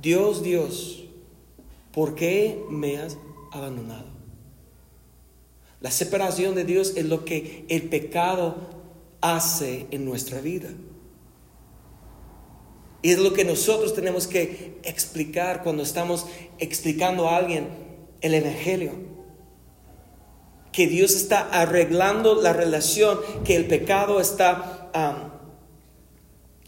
Dios, 0.00 0.42
Dios, 0.42 1.03
¿por 1.94 2.14
qué 2.14 2.62
me 2.70 2.98
has 2.98 3.16
abandonado? 3.52 4.06
La 5.80 5.90
separación 5.90 6.54
de 6.54 6.64
Dios 6.64 6.94
es 6.96 7.04
lo 7.04 7.24
que 7.24 7.66
el 7.68 7.88
pecado 7.88 8.56
hace 9.20 9.86
en 9.90 10.04
nuestra 10.04 10.40
vida. 10.40 10.70
Y 13.02 13.10
es 13.10 13.18
lo 13.18 13.34
que 13.34 13.44
nosotros 13.44 13.94
tenemos 13.94 14.26
que 14.26 14.80
explicar 14.82 15.62
cuando 15.62 15.82
estamos 15.82 16.26
explicando 16.58 17.28
a 17.28 17.36
alguien 17.36 17.68
el 18.22 18.32
Evangelio. 18.32 18.92
Que 20.72 20.86
Dios 20.86 21.14
está 21.14 21.40
arreglando 21.50 22.40
la 22.40 22.54
relación, 22.54 23.18
que 23.44 23.56
el 23.56 23.66
pecado 23.66 24.20
está 24.20 24.90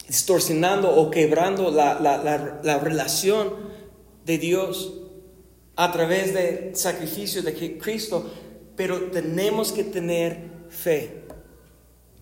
distorsionando 0.07 0.95
o 0.95 1.09
quebrando 1.09 1.71
la- 1.71 1.99
la- 1.99 2.59
la 2.63 2.77
relación 2.77 3.51
de 4.25 4.37
Dios 4.37 4.93
a 5.77 5.91
través 5.91 6.33
del 6.33 6.75
sacrificio 6.75 7.41
de 7.43 7.77
Cristo, 7.77 8.29
pero 8.75 8.99
tenemos 9.11 9.71
que 9.71 9.83
tener 9.83 10.39
fe. 10.69 11.21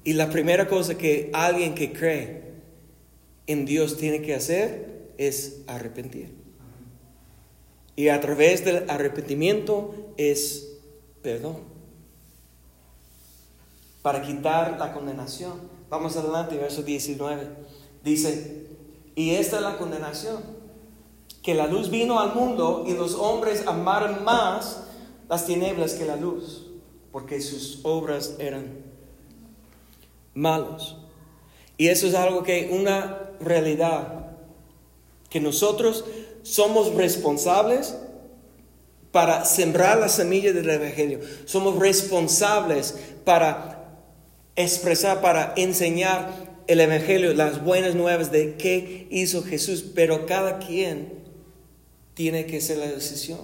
Y 0.04 0.14
la 0.14 0.30
primera 0.30 0.68
cosa 0.68 0.96
que 0.96 1.32
alguien 1.34 1.74
que 1.74 1.92
cree 1.92 2.44
en 3.48 3.66
Dios 3.66 3.98
tiene 3.98 4.22
que 4.22 4.36
hacer 4.36 5.10
es 5.18 5.62
arrepentir. 5.68 6.36
Y 7.96 8.10
a 8.10 8.20
través 8.20 8.66
del 8.66 8.90
arrepentimiento 8.90 10.14
es 10.18 10.74
perdón. 11.24 11.62
Para 14.02 14.22
quitar 14.22 14.78
la 14.78 14.94
condenación. 14.94 15.54
Vamos 15.90 16.18
adelante, 16.18 16.58
verso 16.58 16.84
19. 16.84 17.48
Dice, 18.04 18.68
y 19.16 19.32
esta 19.32 19.58
es 19.58 19.64
la 19.64 19.78
condenación, 19.78 20.44
que 21.46 21.54
la 21.54 21.68
luz 21.68 21.92
vino 21.92 22.20
al 22.20 22.34
mundo 22.34 22.86
y 22.88 22.94
los 22.94 23.14
hombres 23.14 23.68
amaron 23.68 24.24
más 24.24 24.82
las 25.30 25.46
tinieblas 25.46 25.94
que 25.94 26.04
la 26.04 26.16
luz, 26.16 26.72
porque 27.12 27.40
sus 27.40 27.82
obras 27.84 28.38
eran 28.40 28.80
malos. 30.34 30.98
Y 31.78 31.90
eso 31.90 32.08
es 32.08 32.16
algo 32.16 32.42
que 32.42 32.72
una 32.72 33.30
realidad, 33.40 34.32
que 35.30 35.40
nosotros 35.40 36.04
somos 36.42 36.96
responsables 36.96 37.96
para 39.12 39.46
sembrar 39.46 40.00
la 40.00 40.10
semilla 40.10 40.52
del 40.52 40.68
Evangelio. 40.68 41.20
Somos 41.46 41.78
responsables 41.78 42.98
para 43.24 44.00
expresar, 44.56 45.22
para 45.22 45.54
enseñar 45.58 46.28
el 46.66 46.82
Evangelio, 46.82 47.36
las 47.36 47.64
buenas 47.64 47.94
nuevas 47.94 48.32
de 48.32 48.56
qué 48.56 49.08
hizo 49.12 49.44
Jesús, 49.44 49.86
pero 49.94 50.26
cada 50.26 50.58
quien 50.58 51.25
tiene 52.16 52.48
que 52.48 52.58
hacer 52.58 52.80
la 52.80 52.88
decisión. 52.88 53.40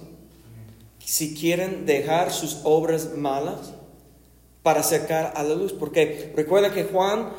Si 0.98 1.34
quieren 1.34 1.86
dejar 1.86 2.32
sus 2.32 2.60
obras 2.64 3.16
malas 3.16 3.74
para 4.62 4.80
acercar 4.80 5.32
a 5.36 5.42
la 5.42 5.54
luz, 5.54 5.72
porque 5.72 6.32
recuerda 6.34 6.72
que 6.72 6.84
Juan, 6.84 7.30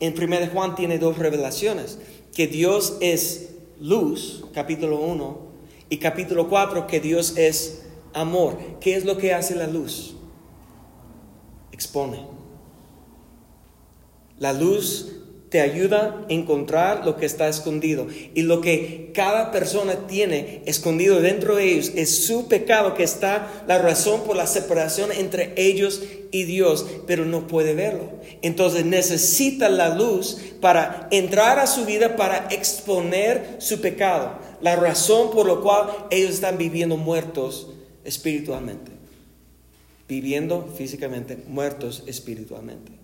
en 0.00 0.14
1 0.14 0.40
de 0.40 0.48
Juan 0.48 0.74
tiene 0.74 0.98
dos 0.98 1.18
revelaciones, 1.18 1.98
que 2.34 2.46
Dios 2.46 2.96
es 3.00 3.50
luz, 3.80 4.44
capítulo 4.52 5.00
1, 5.00 5.48
y 5.90 5.98
capítulo 5.98 6.48
4, 6.48 6.86
que 6.86 7.00
Dios 7.00 7.36
es 7.36 7.82
amor. 8.12 8.58
¿Qué 8.80 8.96
es 8.96 9.04
lo 9.04 9.16
que 9.16 9.32
hace 9.32 9.54
la 9.54 9.66
luz? 9.66 10.14
Expone. 11.72 12.26
La 14.38 14.52
luz 14.52 15.17
te 15.48 15.60
ayuda 15.62 16.26
a 16.28 16.32
encontrar 16.32 17.06
lo 17.06 17.16
que 17.16 17.26
está 17.26 17.48
escondido. 17.48 18.06
Y 18.34 18.42
lo 18.42 18.60
que 18.60 19.12
cada 19.14 19.50
persona 19.50 20.06
tiene 20.06 20.62
escondido 20.66 21.20
dentro 21.20 21.56
de 21.56 21.72
ellos 21.72 21.92
es 21.94 22.26
su 22.26 22.48
pecado, 22.48 22.94
que 22.94 23.02
está 23.02 23.64
la 23.66 23.78
razón 23.78 24.24
por 24.24 24.36
la 24.36 24.46
separación 24.46 25.10
entre 25.10 25.54
ellos 25.56 26.02
y 26.30 26.44
Dios, 26.44 26.86
pero 27.06 27.24
no 27.24 27.46
puede 27.46 27.74
verlo. 27.74 28.10
Entonces 28.42 28.84
necesita 28.84 29.68
la 29.68 29.94
luz 29.94 30.38
para 30.60 31.08
entrar 31.10 31.58
a 31.58 31.66
su 31.66 31.86
vida, 31.86 32.16
para 32.16 32.48
exponer 32.50 33.56
su 33.58 33.80
pecado. 33.80 34.38
La 34.60 34.76
razón 34.76 35.30
por 35.30 35.46
la 35.46 35.56
cual 35.56 35.88
ellos 36.10 36.32
están 36.32 36.58
viviendo 36.58 36.96
muertos 36.96 37.68
espiritualmente. 38.04 38.92
Viviendo 40.06 40.68
físicamente, 40.76 41.38
muertos 41.48 42.02
espiritualmente. 42.06 42.97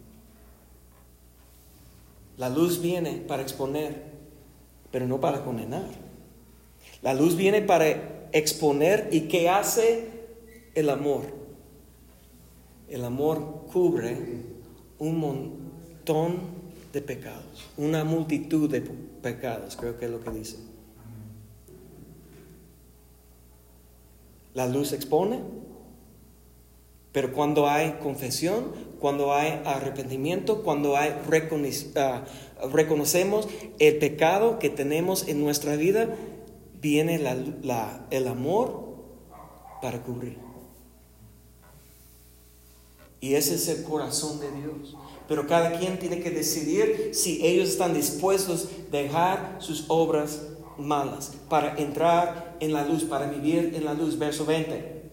La 2.37 2.49
luz 2.49 2.81
viene 2.81 3.23
para 3.27 3.43
exponer, 3.43 4.03
pero 4.91 5.07
no 5.07 5.21
para 5.21 5.45
condenar. 5.45 5.89
La 7.03 7.15
luz 7.15 7.37
viene 7.37 7.63
para 7.63 8.29
exponer 8.33 9.09
y 9.13 9.23
¿qué 9.23 9.49
hace 9.49 10.09
el 10.75 10.91
amor. 10.91 11.23
El 12.89 13.05
amor 13.05 13.67
cubre 13.73 14.17
un 14.99 15.19
montón 15.19 16.39
de 16.93 17.01
pecados, 17.01 17.71
una 17.77 18.05
multitud 18.05 18.71
de 18.71 18.81
pecados, 18.81 19.77
creo 19.77 19.99
que 19.99 20.05
es 20.05 20.11
lo 20.11 20.21
que 20.21 20.31
dice. 20.31 20.59
La 24.55 24.69
luz 24.69 24.93
expone, 24.93 25.41
pero 27.15 27.33
cuando 27.33 27.69
hay 27.69 27.93
confesión, 28.03 28.73
cuando 28.99 29.33
hay 29.33 29.63
arrepentimiento, 29.65 30.65
cuando 30.65 30.95
uh, 30.95 32.69
reconocemos 32.73 33.49
el 33.79 33.99
pecado 33.99 34.59
que 34.59 34.69
tenemos 34.69 35.29
en 35.29 35.41
nuestra 35.41 35.77
vida, 35.77 36.09
viene 36.81 37.21
el 38.11 38.27
amor 38.27 38.97
para 39.81 40.03
cubrir. 40.03 40.39
Y 43.21 43.37
ese 43.37 43.55
es 43.55 43.69
el 43.69 43.85
corazón 43.85 44.41
de 44.41 44.51
Dios. 44.51 44.97
Pero 45.29 45.47
cada 45.47 45.79
quien 45.79 46.01
tiene 46.01 46.19
que 46.19 46.31
decidir 46.31 47.11
si 47.13 47.47
ellos 47.47 47.69
están 47.69 47.95
dispuestos 47.95 48.69
a 48.89 48.91
dejar 48.91 49.59
sus 49.61 49.85
obras 49.87 50.49
malas 50.79 51.31
para 51.49 51.77
entrar 51.77 52.57
en 52.59 52.73
la 52.73 52.85
luz, 52.85 53.05
para 53.05 53.31
vivir 53.31 53.73
en 53.77 53.85
la 53.85 53.95
luz. 53.95 54.19
Verso 54.19 54.45
20. 54.45 55.04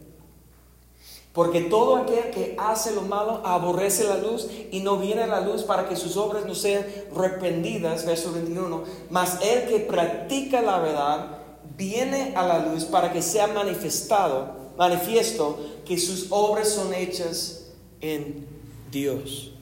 Porque 1.34 1.62
todo 1.62 1.96
aquel 1.96 2.30
que 2.32 2.56
hace 2.60 2.94
lo 2.94 3.04
malo 3.04 3.42
aborrece 3.46 4.04
la 4.04 4.18
luz 4.18 4.48
y 4.70 4.82
no 4.82 4.98
viene 4.98 5.24
a 5.24 5.28
la 5.28 5.40
luz 5.40 5.64
para 5.64 5.88
que 5.88 5.96
sus 5.96 6.18
obras 6.18 6.46
no 6.46 6.56
sean 6.56 6.86
reprendidas, 7.16 8.06
verso 8.06 8.34
21. 8.34 8.84
Mas 9.10 9.40
el 9.42 9.70
que 9.70 9.80
practica 9.80 10.62
la 10.62 10.80
verdad 10.80 11.38
viene 11.78 12.34
a 12.36 12.46
la 12.46 12.60
luz 12.60 12.84
para 12.84 13.14
que 13.14 13.22
sea 13.22 13.48
manifestado, 13.48 14.74
manifiesto 14.78 15.58
que 15.86 15.98
sus 15.98 16.28
obras 16.32 16.68
son 16.68 16.94
hechas 16.94 17.68
en 18.02 18.46
Dios. 18.92 19.54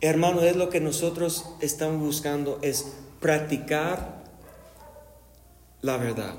Hermano, 0.00 0.42
es 0.42 0.54
lo 0.54 0.70
que 0.70 0.80
nosotros 0.80 1.44
estamos 1.60 2.00
buscando, 2.00 2.58
es 2.62 2.86
practicar 3.18 4.22
la 5.82 5.96
verdad. 5.96 6.34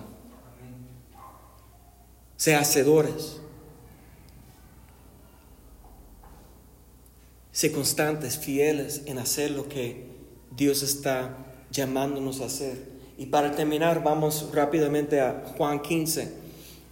Sea 2.38 2.60
hacedores 2.60 3.42
Sé 7.56 7.72
constantes, 7.72 8.38
fieles 8.38 9.04
en 9.06 9.18
hacer 9.18 9.52
lo 9.52 9.70
que 9.70 10.04
Dios 10.58 10.84
está 10.84 11.38
llamándonos 11.72 12.42
a 12.42 12.48
hacer. 12.48 12.78
Y 13.18 13.28
para 13.28 13.56
terminar, 13.56 14.04
vamos 14.04 14.50
rápidamente 14.54 15.22
a 15.22 15.42
Juan 15.56 15.82
15 15.82 16.34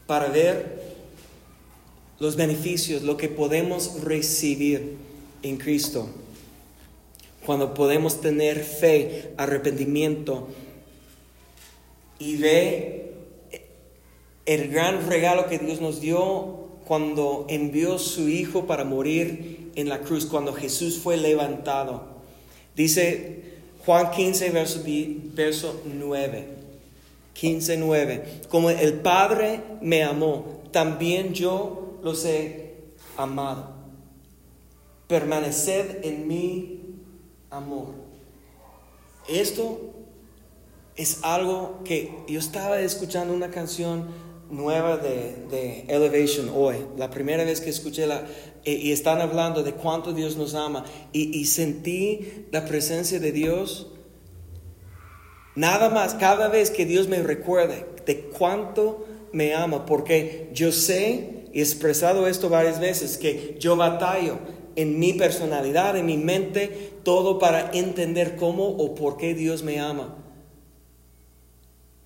para 0.07 0.27
ver 0.27 0.81
los 2.17 2.37
beneficios, 2.37 3.03
lo 3.03 3.17
que 3.17 3.27
podemos 3.27 4.03
recibir 4.05 4.95
en 5.41 5.57
Cristo. 5.57 6.07
Cuando 7.45 7.73
podemos 7.73 8.21
tener 8.21 8.63
fe, 8.63 9.33
arrepentimiento 9.35 10.47
y 12.19 12.37
ve 12.37 13.11
el 14.45 14.69
gran 14.69 15.09
regalo 15.09 15.47
que 15.47 15.59
Dios 15.59 15.81
nos 15.81 15.99
dio 15.99 16.69
cuando 16.87 17.47
envió 17.49 17.99
su 17.99 18.29
Hijo 18.29 18.65
para 18.65 18.85
morir 18.85 19.62
en 19.75 19.89
la 19.89 19.99
cruz, 19.99 20.25
cuando 20.25 20.53
Jesús 20.53 20.97
fue 20.97 21.17
levantado. 21.17 22.03
Dice 22.75 23.43
Juan 23.85 24.11
15, 24.11 24.49
verso, 24.51 24.83
verso 25.33 25.81
9. 25.85 26.47
15, 27.33 27.77
9. 27.77 28.41
Como 28.49 28.69
el 28.69 28.93
Padre 28.95 29.61
me 29.81 30.03
amó, 30.03 30.61
también 30.71 31.33
yo 31.33 31.99
los 32.03 32.25
he 32.25 32.75
amado. 33.17 33.71
Permaneced 35.07 36.05
en 36.05 36.27
mi 36.27 36.81
amor. 37.49 37.87
Esto 39.27 39.93
es 40.95 41.19
algo 41.23 41.79
que 41.83 42.11
yo 42.27 42.39
estaba 42.39 42.79
escuchando 42.81 43.33
una 43.33 43.49
canción 43.49 44.07
nueva 44.49 44.97
de, 44.97 45.85
Elevation 45.87 46.51
hoy, 46.53 46.85
la 46.97 47.09
primera 47.09 47.43
vez 47.43 47.59
que 47.61 47.69
escuché 47.69 48.05
la, 48.05 48.27
y, 48.65 48.91
están 48.91 49.21
hablando 49.21 49.63
de 49.63 49.73
cuánto 49.73 50.13
Dios 50.13 50.37
nos 50.37 50.55
ama, 50.55 50.85
y, 51.11 51.45
sentí 51.45 52.47
la 52.51 52.65
presencia 52.65 53.19
de 53.19 53.31
Dios. 53.31 53.87
Nada 55.55 55.89
más, 55.89 56.15
cada 56.15 56.47
vez 56.47 56.71
que 56.71 56.85
Dios 56.85 57.07
me 57.07 57.21
recuerde 57.21 57.85
de 58.05 58.21
cuánto 58.21 59.05
me 59.31 59.53
ama, 59.53 59.85
porque 59.85 60.49
yo 60.53 60.71
sé, 60.71 61.47
y 61.53 61.59
he 61.59 61.63
expresado 61.63 62.27
esto 62.27 62.49
varias 62.49 62.79
veces, 62.79 63.17
que 63.17 63.57
yo 63.59 63.75
batallo 63.75 64.39
en 64.75 64.99
mi 64.99 65.13
personalidad, 65.13 65.95
en 65.97 66.05
mi 66.05 66.17
mente, 66.17 66.93
todo 67.03 67.37
para 67.39 67.71
entender 67.71 68.35
cómo 68.35 68.67
o 68.67 68.95
por 68.95 69.17
qué 69.17 69.33
Dios 69.33 69.63
me 69.63 69.79
ama. 69.79 70.15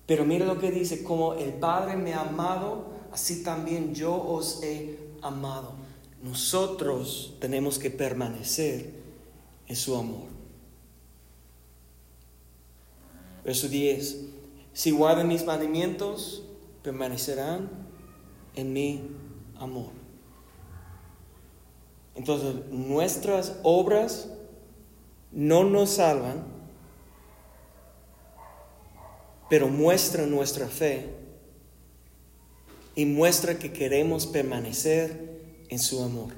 Pero 0.06 0.24
mira 0.24 0.46
lo 0.46 0.58
que 0.58 0.70
dice, 0.70 1.02
como 1.02 1.34
el 1.34 1.52
Padre 1.52 1.96
me 1.96 2.14
ha 2.14 2.22
amado, 2.22 2.86
así 3.12 3.42
también 3.42 3.94
yo 3.94 4.14
os 4.14 4.62
he 4.62 4.98
amado. 5.22 5.74
Nosotros 6.22 7.34
tenemos 7.40 7.78
que 7.78 7.90
permanecer 7.90 8.90
en 9.66 9.76
su 9.76 9.96
amor. 9.96 10.26
Verso 13.44 13.68
10. 13.68 14.24
Si 14.72 14.90
guardan 14.90 15.28
mis 15.28 15.44
mandamientos, 15.44 16.42
permanecerán 16.82 17.68
en 18.54 18.72
mi 18.72 19.00
amor. 19.56 19.90
Entonces, 22.14 22.66
nuestras 22.70 23.56
obras 23.62 24.28
no 25.30 25.64
nos 25.64 25.90
salvan, 25.90 26.44
pero 29.48 29.68
muestra 29.68 30.26
nuestra 30.26 30.66
fe 30.66 31.14
y 32.94 33.06
muestra 33.06 33.58
que 33.58 33.72
queremos 33.72 34.26
permanecer 34.26 35.27
en 35.68 35.78
su 35.78 36.02
amor. 36.02 36.32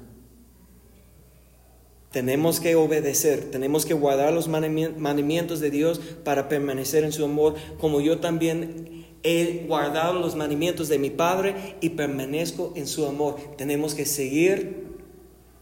Tenemos 2.11 2.59
que 2.59 2.75
obedecer, 2.75 3.51
tenemos 3.51 3.85
que 3.85 3.93
guardar 3.93 4.33
los 4.33 4.49
mandamientos 4.49 5.61
de 5.61 5.71
Dios 5.71 6.01
para 6.25 6.49
permanecer 6.49 7.05
en 7.05 7.13
su 7.13 7.23
amor, 7.23 7.55
como 7.79 8.01
yo 8.01 8.19
también 8.19 9.05
he 9.23 9.65
guardado 9.67 10.19
los 10.19 10.35
mandamientos 10.35 10.89
de 10.89 10.99
mi 10.99 11.09
Padre 11.09 11.77
y 11.79 11.89
permanezco 11.91 12.73
en 12.75 12.87
su 12.87 13.05
amor. 13.05 13.37
Tenemos 13.57 13.95
que 13.95 14.05
seguir 14.05 14.87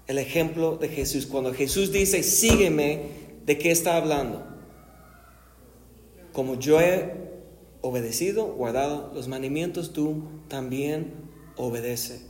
el 0.07 0.17
ejemplo 0.17 0.77
de 0.77 0.89
Jesús. 0.89 1.27
Cuando 1.27 1.53
Jesús 1.53 1.91
dice, 1.91 2.23
sígueme, 2.23 3.09
¿de 3.45 3.59
qué 3.59 3.69
está 3.69 3.95
hablando? 3.95 4.43
Como 6.33 6.57
yo 6.57 6.81
he 6.81 7.13
obedecido, 7.81 8.47
guardado 8.47 9.11
los 9.13 9.27
mandamientos, 9.27 9.93
tú 9.93 10.23
también 10.47 11.13
obedece. 11.57 12.28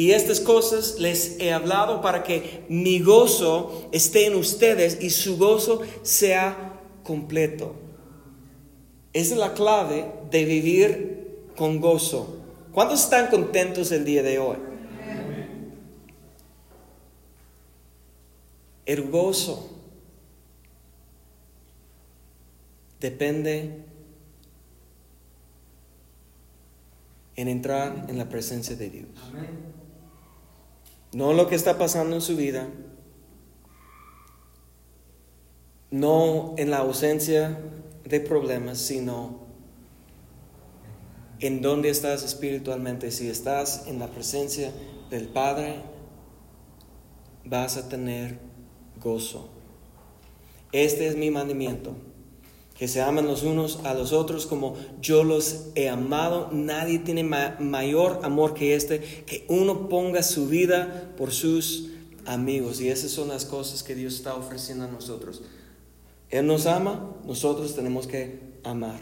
Y 0.00 0.12
estas 0.12 0.40
cosas 0.40 0.98
les 0.98 1.38
he 1.40 1.52
hablado 1.52 2.00
para 2.00 2.22
que 2.22 2.64
mi 2.70 3.00
gozo 3.00 3.86
esté 3.92 4.24
en 4.24 4.34
ustedes 4.34 4.96
y 5.02 5.10
su 5.10 5.36
gozo 5.36 5.82
sea 6.00 6.80
completo. 7.02 7.74
Esa 9.12 9.34
es 9.34 9.38
la 9.38 9.52
clave 9.52 10.10
de 10.30 10.46
vivir 10.46 11.50
con 11.54 11.82
gozo. 11.82 12.34
¿Cuántos 12.72 13.04
están 13.04 13.26
contentos 13.26 13.92
el 13.92 14.06
día 14.06 14.22
de 14.22 14.38
hoy? 14.38 14.56
El 18.86 19.02
gozo 19.10 19.68
depende 23.00 23.84
en 27.36 27.48
entrar 27.48 28.06
en 28.08 28.16
la 28.16 28.30
presencia 28.30 28.74
de 28.76 28.88
Dios. 28.88 29.10
No 31.12 31.32
lo 31.32 31.48
que 31.48 31.54
está 31.54 31.78
pasando 31.78 32.14
en 32.16 32.22
su 32.22 32.36
vida, 32.36 32.68
no 35.90 36.54
en 36.56 36.70
la 36.70 36.78
ausencia 36.78 37.58
de 38.04 38.20
problemas, 38.20 38.78
sino 38.78 39.40
en 41.40 41.62
dónde 41.62 41.90
estás 41.90 42.22
espiritualmente. 42.22 43.10
Si 43.10 43.28
estás 43.28 43.86
en 43.86 43.98
la 43.98 44.08
presencia 44.08 44.72
del 45.10 45.28
Padre, 45.28 45.82
vas 47.44 47.76
a 47.76 47.88
tener 47.88 48.38
gozo. 49.00 49.48
Este 50.72 51.08
es 51.08 51.16
mi 51.16 51.30
mandamiento 51.30 52.09
que 52.80 52.88
se 52.88 53.02
aman 53.02 53.26
los 53.26 53.42
unos 53.42 53.80
a 53.84 53.92
los 53.92 54.14
otros 54.14 54.46
como 54.46 54.74
yo 55.02 55.22
los 55.22 55.66
he 55.74 55.90
amado. 55.90 56.48
Nadie 56.50 56.98
tiene 56.98 57.22
mayor 57.24 58.20
amor 58.22 58.54
que 58.54 58.74
este, 58.74 59.00
que 59.00 59.44
uno 59.48 59.90
ponga 59.90 60.22
su 60.22 60.46
vida 60.46 61.12
por 61.18 61.30
sus 61.30 61.90
amigos. 62.24 62.80
Y 62.80 62.88
esas 62.88 63.10
son 63.10 63.28
las 63.28 63.44
cosas 63.44 63.82
que 63.82 63.94
Dios 63.94 64.14
está 64.14 64.34
ofreciendo 64.34 64.86
a 64.86 64.88
nosotros. 64.88 65.42
Él 66.30 66.46
nos 66.46 66.64
ama, 66.64 67.14
nosotros 67.26 67.74
tenemos 67.74 68.06
que 68.06 68.40
amar. 68.64 68.98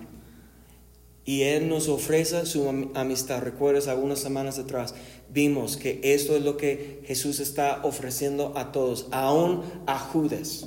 Y 1.24 1.42
Él 1.42 1.68
nos 1.68 1.88
ofrece 1.88 2.46
su 2.46 2.68
am- 2.68 2.90
amistad. 2.94 3.42
Recuerdas, 3.42 3.86
algunas 3.86 4.18
semanas 4.18 4.58
atrás 4.58 4.96
vimos 5.32 5.76
que 5.76 6.00
esto 6.02 6.34
es 6.34 6.42
lo 6.42 6.56
que 6.56 7.02
Jesús 7.06 7.38
está 7.38 7.82
ofreciendo 7.84 8.54
a 8.58 8.72
todos, 8.72 9.06
aún 9.12 9.62
a 9.86 10.00
Judas, 10.00 10.66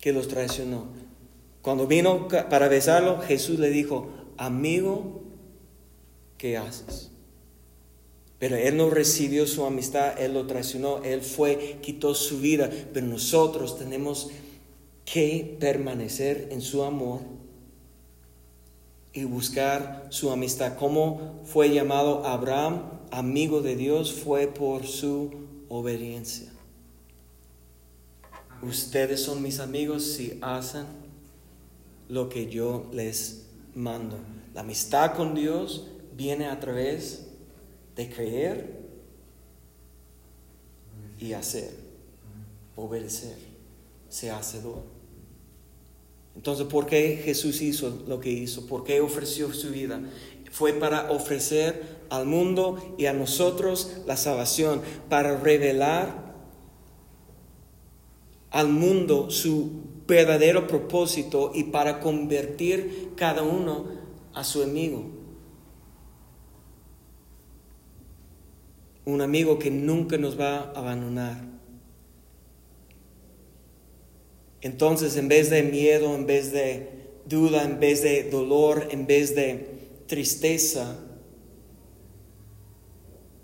que 0.00 0.14
los 0.14 0.28
traicionó. 0.28 1.01
Cuando 1.62 1.86
vino 1.86 2.26
para 2.28 2.68
besarlo, 2.68 3.20
Jesús 3.20 3.60
le 3.60 3.70
dijo, 3.70 4.08
amigo, 4.36 5.22
¿qué 6.36 6.56
haces? 6.58 7.12
Pero 8.40 8.56
él 8.56 8.76
no 8.76 8.90
recibió 8.90 9.46
su 9.46 9.64
amistad, 9.64 10.20
él 10.20 10.34
lo 10.34 10.48
traicionó, 10.48 11.04
él 11.04 11.22
fue, 11.22 11.78
quitó 11.80 12.12
su 12.16 12.40
vida. 12.40 12.68
Pero 12.92 13.06
nosotros 13.06 13.78
tenemos 13.78 14.30
que 15.04 15.56
permanecer 15.60 16.48
en 16.50 16.60
su 16.60 16.82
amor 16.82 17.20
y 19.12 19.22
buscar 19.22 20.08
su 20.10 20.32
amistad. 20.32 20.76
¿Cómo 20.76 21.40
fue 21.44 21.70
llamado 21.70 22.26
Abraham 22.26 22.82
amigo 23.12 23.60
de 23.60 23.76
Dios? 23.76 24.12
Fue 24.12 24.48
por 24.48 24.84
su 24.88 25.30
obediencia. 25.68 26.50
Ustedes 28.60 29.22
son 29.22 29.40
mis 29.40 29.60
amigos 29.60 30.02
si 30.04 30.38
hacen 30.40 31.01
lo 32.08 32.28
que 32.28 32.48
yo 32.48 32.88
les 32.92 33.46
mando. 33.74 34.18
La 34.54 34.60
amistad 34.60 35.14
con 35.14 35.34
Dios 35.34 35.88
viene 36.16 36.46
a 36.46 36.60
través 36.60 37.26
de 37.96 38.08
creer 38.08 38.80
y 41.18 41.32
hacer, 41.32 41.70
obedecer, 42.76 43.36
se 44.08 44.30
hacedor. 44.30 44.82
Entonces, 46.34 46.66
¿por 46.66 46.86
qué 46.86 47.20
Jesús 47.22 47.60
hizo 47.60 48.02
lo 48.06 48.18
que 48.18 48.30
hizo? 48.30 48.66
¿Por 48.66 48.84
qué 48.84 49.00
ofreció 49.00 49.52
su 49.52 49.70
vida? 49.70 50.00
Fue 50.50 50.72
para 50.72 51.10
ofrecer 51.10 52.02
al 52.10 52.26
mundo 52.26 52.94
y 52.98 53.06
a 53.06 53.12
nosotros 53.12 53.92
la 54.06 54.16
salvación, 54.16 54.82
para 55.08 55.38
revelar 55.38 56.34
al 58.50 58.68
mundo 58.68 59.30
su 59.30 59.91
verdadero 60.06 60.66
propósito 60.66 61.52
y 61.54 61.64
para 61.64 62.00
convertir 62.00 63.12
cada 63.16 63.42
uno 63.42 63.86
a 64.34 64.44
su 64.44 64.62
amigo. 64.62 65.04
Un 69.04 69.20
amigo 69.20 69.58
que 69.58 69.70
nunca 69.70 70.16
nos 70.16 70.38
va 70.38 70.58
a 70.58 70.70
abandonar. 70.78 71.52
Entonces, 74.60 75.16
en 75.16 75.28
vez 75.28 75.50
de 75.50 75.64
miedo, 75.64 76.14
en 76.14 76.26
vez 76.26 76.52
de 76.52 76.88
duda, 77.26 77.64
en 77.64 77.80
vez 77.80 78.02
de 78.02 78.30
dolor, 78.30 78.88
en 78.90 79.06
vez 79.06 79.34
de 79.34 79.68
tristeza, 80.06 81.00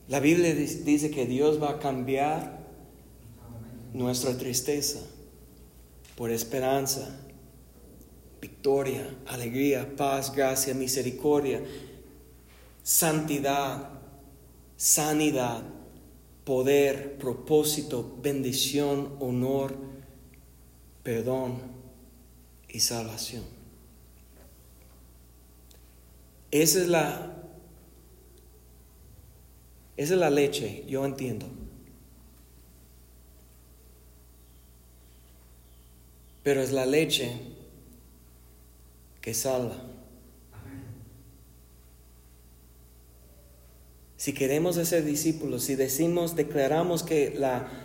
la 0.06 0.20
Biblia 0.20 0.54
dice 0.54 1.10
que 1.10 1.26
Dios 1.26 1.60
va 1.60 1.70
a 1.72 1.78
cambiar 1.80 2.66
nuestra 3.92 4.38
tristeza 4.38 5.00
por 6.18 6.32
esperanza, 6.32 7.16
victoria, 8.40 9.08
alegría, 9.28 9.94
paz, 9.96 10.34
gracia, 10.34 10.74
misericordia, 10.74 11.62
santidad, 12.82 13.88
sanidad, 14.76 15.62
poder, 16.42 17.18
propósito, 17.18 18.18
bendición, 18.20 19.14
honor, 19.20 19.76
perdón 21.04 21.60
y 22.68 22.80
salvación. 22.80 23.44
Esa 26.50 26.80
es 26.80 26.88
la 26.88 27.34
esa 29.96 30.14
es 30.14 30.20
la 30.20 30.30
leche, 30.30 30.84
yo 30.88 31.06
entiendo. 31.06 31.46
Pero 36.48 36.62
es 36.62 36.72
la 36.72 36.86
leche 36.86 37.30
que 39.20 39.34
salva. 39.34 39.76
Si 44.16 44.32
queremos 44.32 44.76
ser 44.76 45.04
discípulos, 45.04 45.64
si 45.64 45.74
decimos, 45.74 46.36
declaramos 46.36 47.02
que 47.02 47.38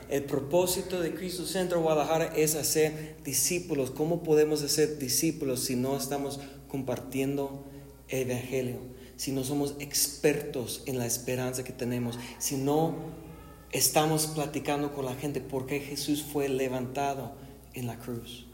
el 0.09 0.23
propósito 0.23 1.01
de 1.01 1.13
Cristo 1.13 1.45
Centro 1.45 1.81
Guadalajara 1.81 2.33
es 2.37 2.55
hacer 2.55 3.17
discípulos, 3.25 3.91
¿cómo 3.91 4.23
podemos 4.23 4.63
hacer 4.63 4.97
discípulos 4.97 5.65
si 5.65 5.75
no 5.75 5.97
estamos 5.97 6.39
compartiendo 6.69 7.65
el 8.07 8.31
Evangelio? 8.31 8.77
Si 9.17 9.33
no 9.33 9.43
somos 9.43 9.75
expertos 9.79 10.83
en 10.85 10.99
la 10.99 11.05
esperanza 11.05 11.65
que 11.65 11.73
tenemos, 11.73 12.17
si 12.39 12.55
no 12.55 12.95
estamos 13.73 14.27
platicando 14.27 14.93
con 14.93 15.03
la 15.03 15.15
gente 15.15 15.41
por 15.41 15.65
qué 15.65 15.81
Jesús 15.81 16.23
fue 16.23 16.47
levantado 16.47 17.33
en 17.73 17.87
la 17.87 17.99
cruz. 17.99 18.47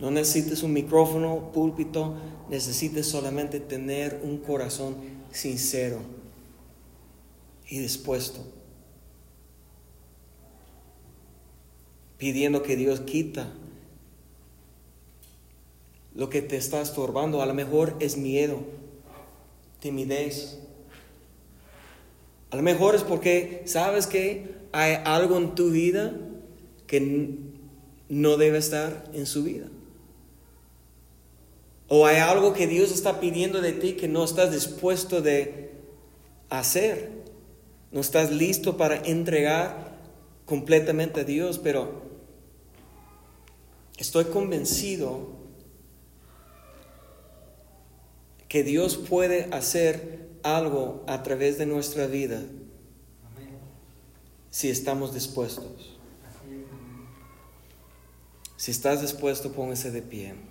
No 0.00 0.10
necesites 0.10 0.62
un 0.62 0.72
micrófono, 0.72 1.50
púlpito, 1.52 2.14
necesites 2.48 3.06
solamente 3.06 3.58
tener 3.58 4.20
un 4.22 4.38
corazón 4.38 4.96
sincero 5.32 6.00
y 7.68 7.78
dispuesto. 7.78 8.44
Pidiendo 12.16 12.62
que 12.62 12.76
Dios 12.76 13.00
quita 13.00 13.52
lo 16.14 16.28
que 16.28 16.42
te 16.42 16.56
está 16.56 16.80
estorbando. 16.80 17.42
A 17.42 17.46
lo 17.46 17.54
mejor 17.54 17.96
es 18.00 18.16
miedo, 18.16 18.60
timidez. 19.80 20.58
A 22.50 22.56
lo 22.56 22.62
mejor 22.62 22.94
es 22.94 23.02
porque 23.02 23.62
sabes 23.66 24.06
que 24.06 24.56
hay 24.72 24.98
algo 25.04 25.36
en 25.36 25.54
tu 25.54 25.70
vida 25.70 26.12
que 26.86 27.38
no 28.08 28.36
debe 28.36 28.58
estar 28.58 29.10
en 29.12 29.26
su 29.26 29.42
vida. 29.42 29.66
O 31.88 32.06
hay 32.06 32.18
algo 32.18 32.52
que 32.52 32.66
Dios 32.66 32.92
está 32.92 33.18
pidiendo 33.18 33.62
de 33.62 33.72
ti 33.72 33.94
que 33.94 34.08
no 34.08 34.22
estás 34.22 34.52
dispuesto 34.52 35.22
de 35.22 35.72
hacer. 36.50 37.10
No 37.90 38.00
estás 38.00 38.30
listo 38.30 38.76
para 38.76 38.96
entregar 38.96 39.96
completamente 40.44 41.20
a 41.20 41.24
Dios, 41.24 41.58
pero 41.58 42.02
estoy 43.96 44.26
convencido 44.26 45.38
que 48.48 48.62
Dios 48.62 48.96
puede 48.96 49.48
hacer 49.52 50.28
algo 50.42 51.04
a 51.06 51.22
través 51.22 51.58
de 51.58 51.66
nuestra 51.66 52.06
vida 52.06 52.42
si 54.50 54.70
estamos 54.70 55.14
dispuestos. 55.14 55.96
Si 58.56 58.70
estás 58.70 59.02
dispuesto, 59.02 59.52
póngase 59.52 59.90
de 59.90 60.02
pie. 60.02 60.47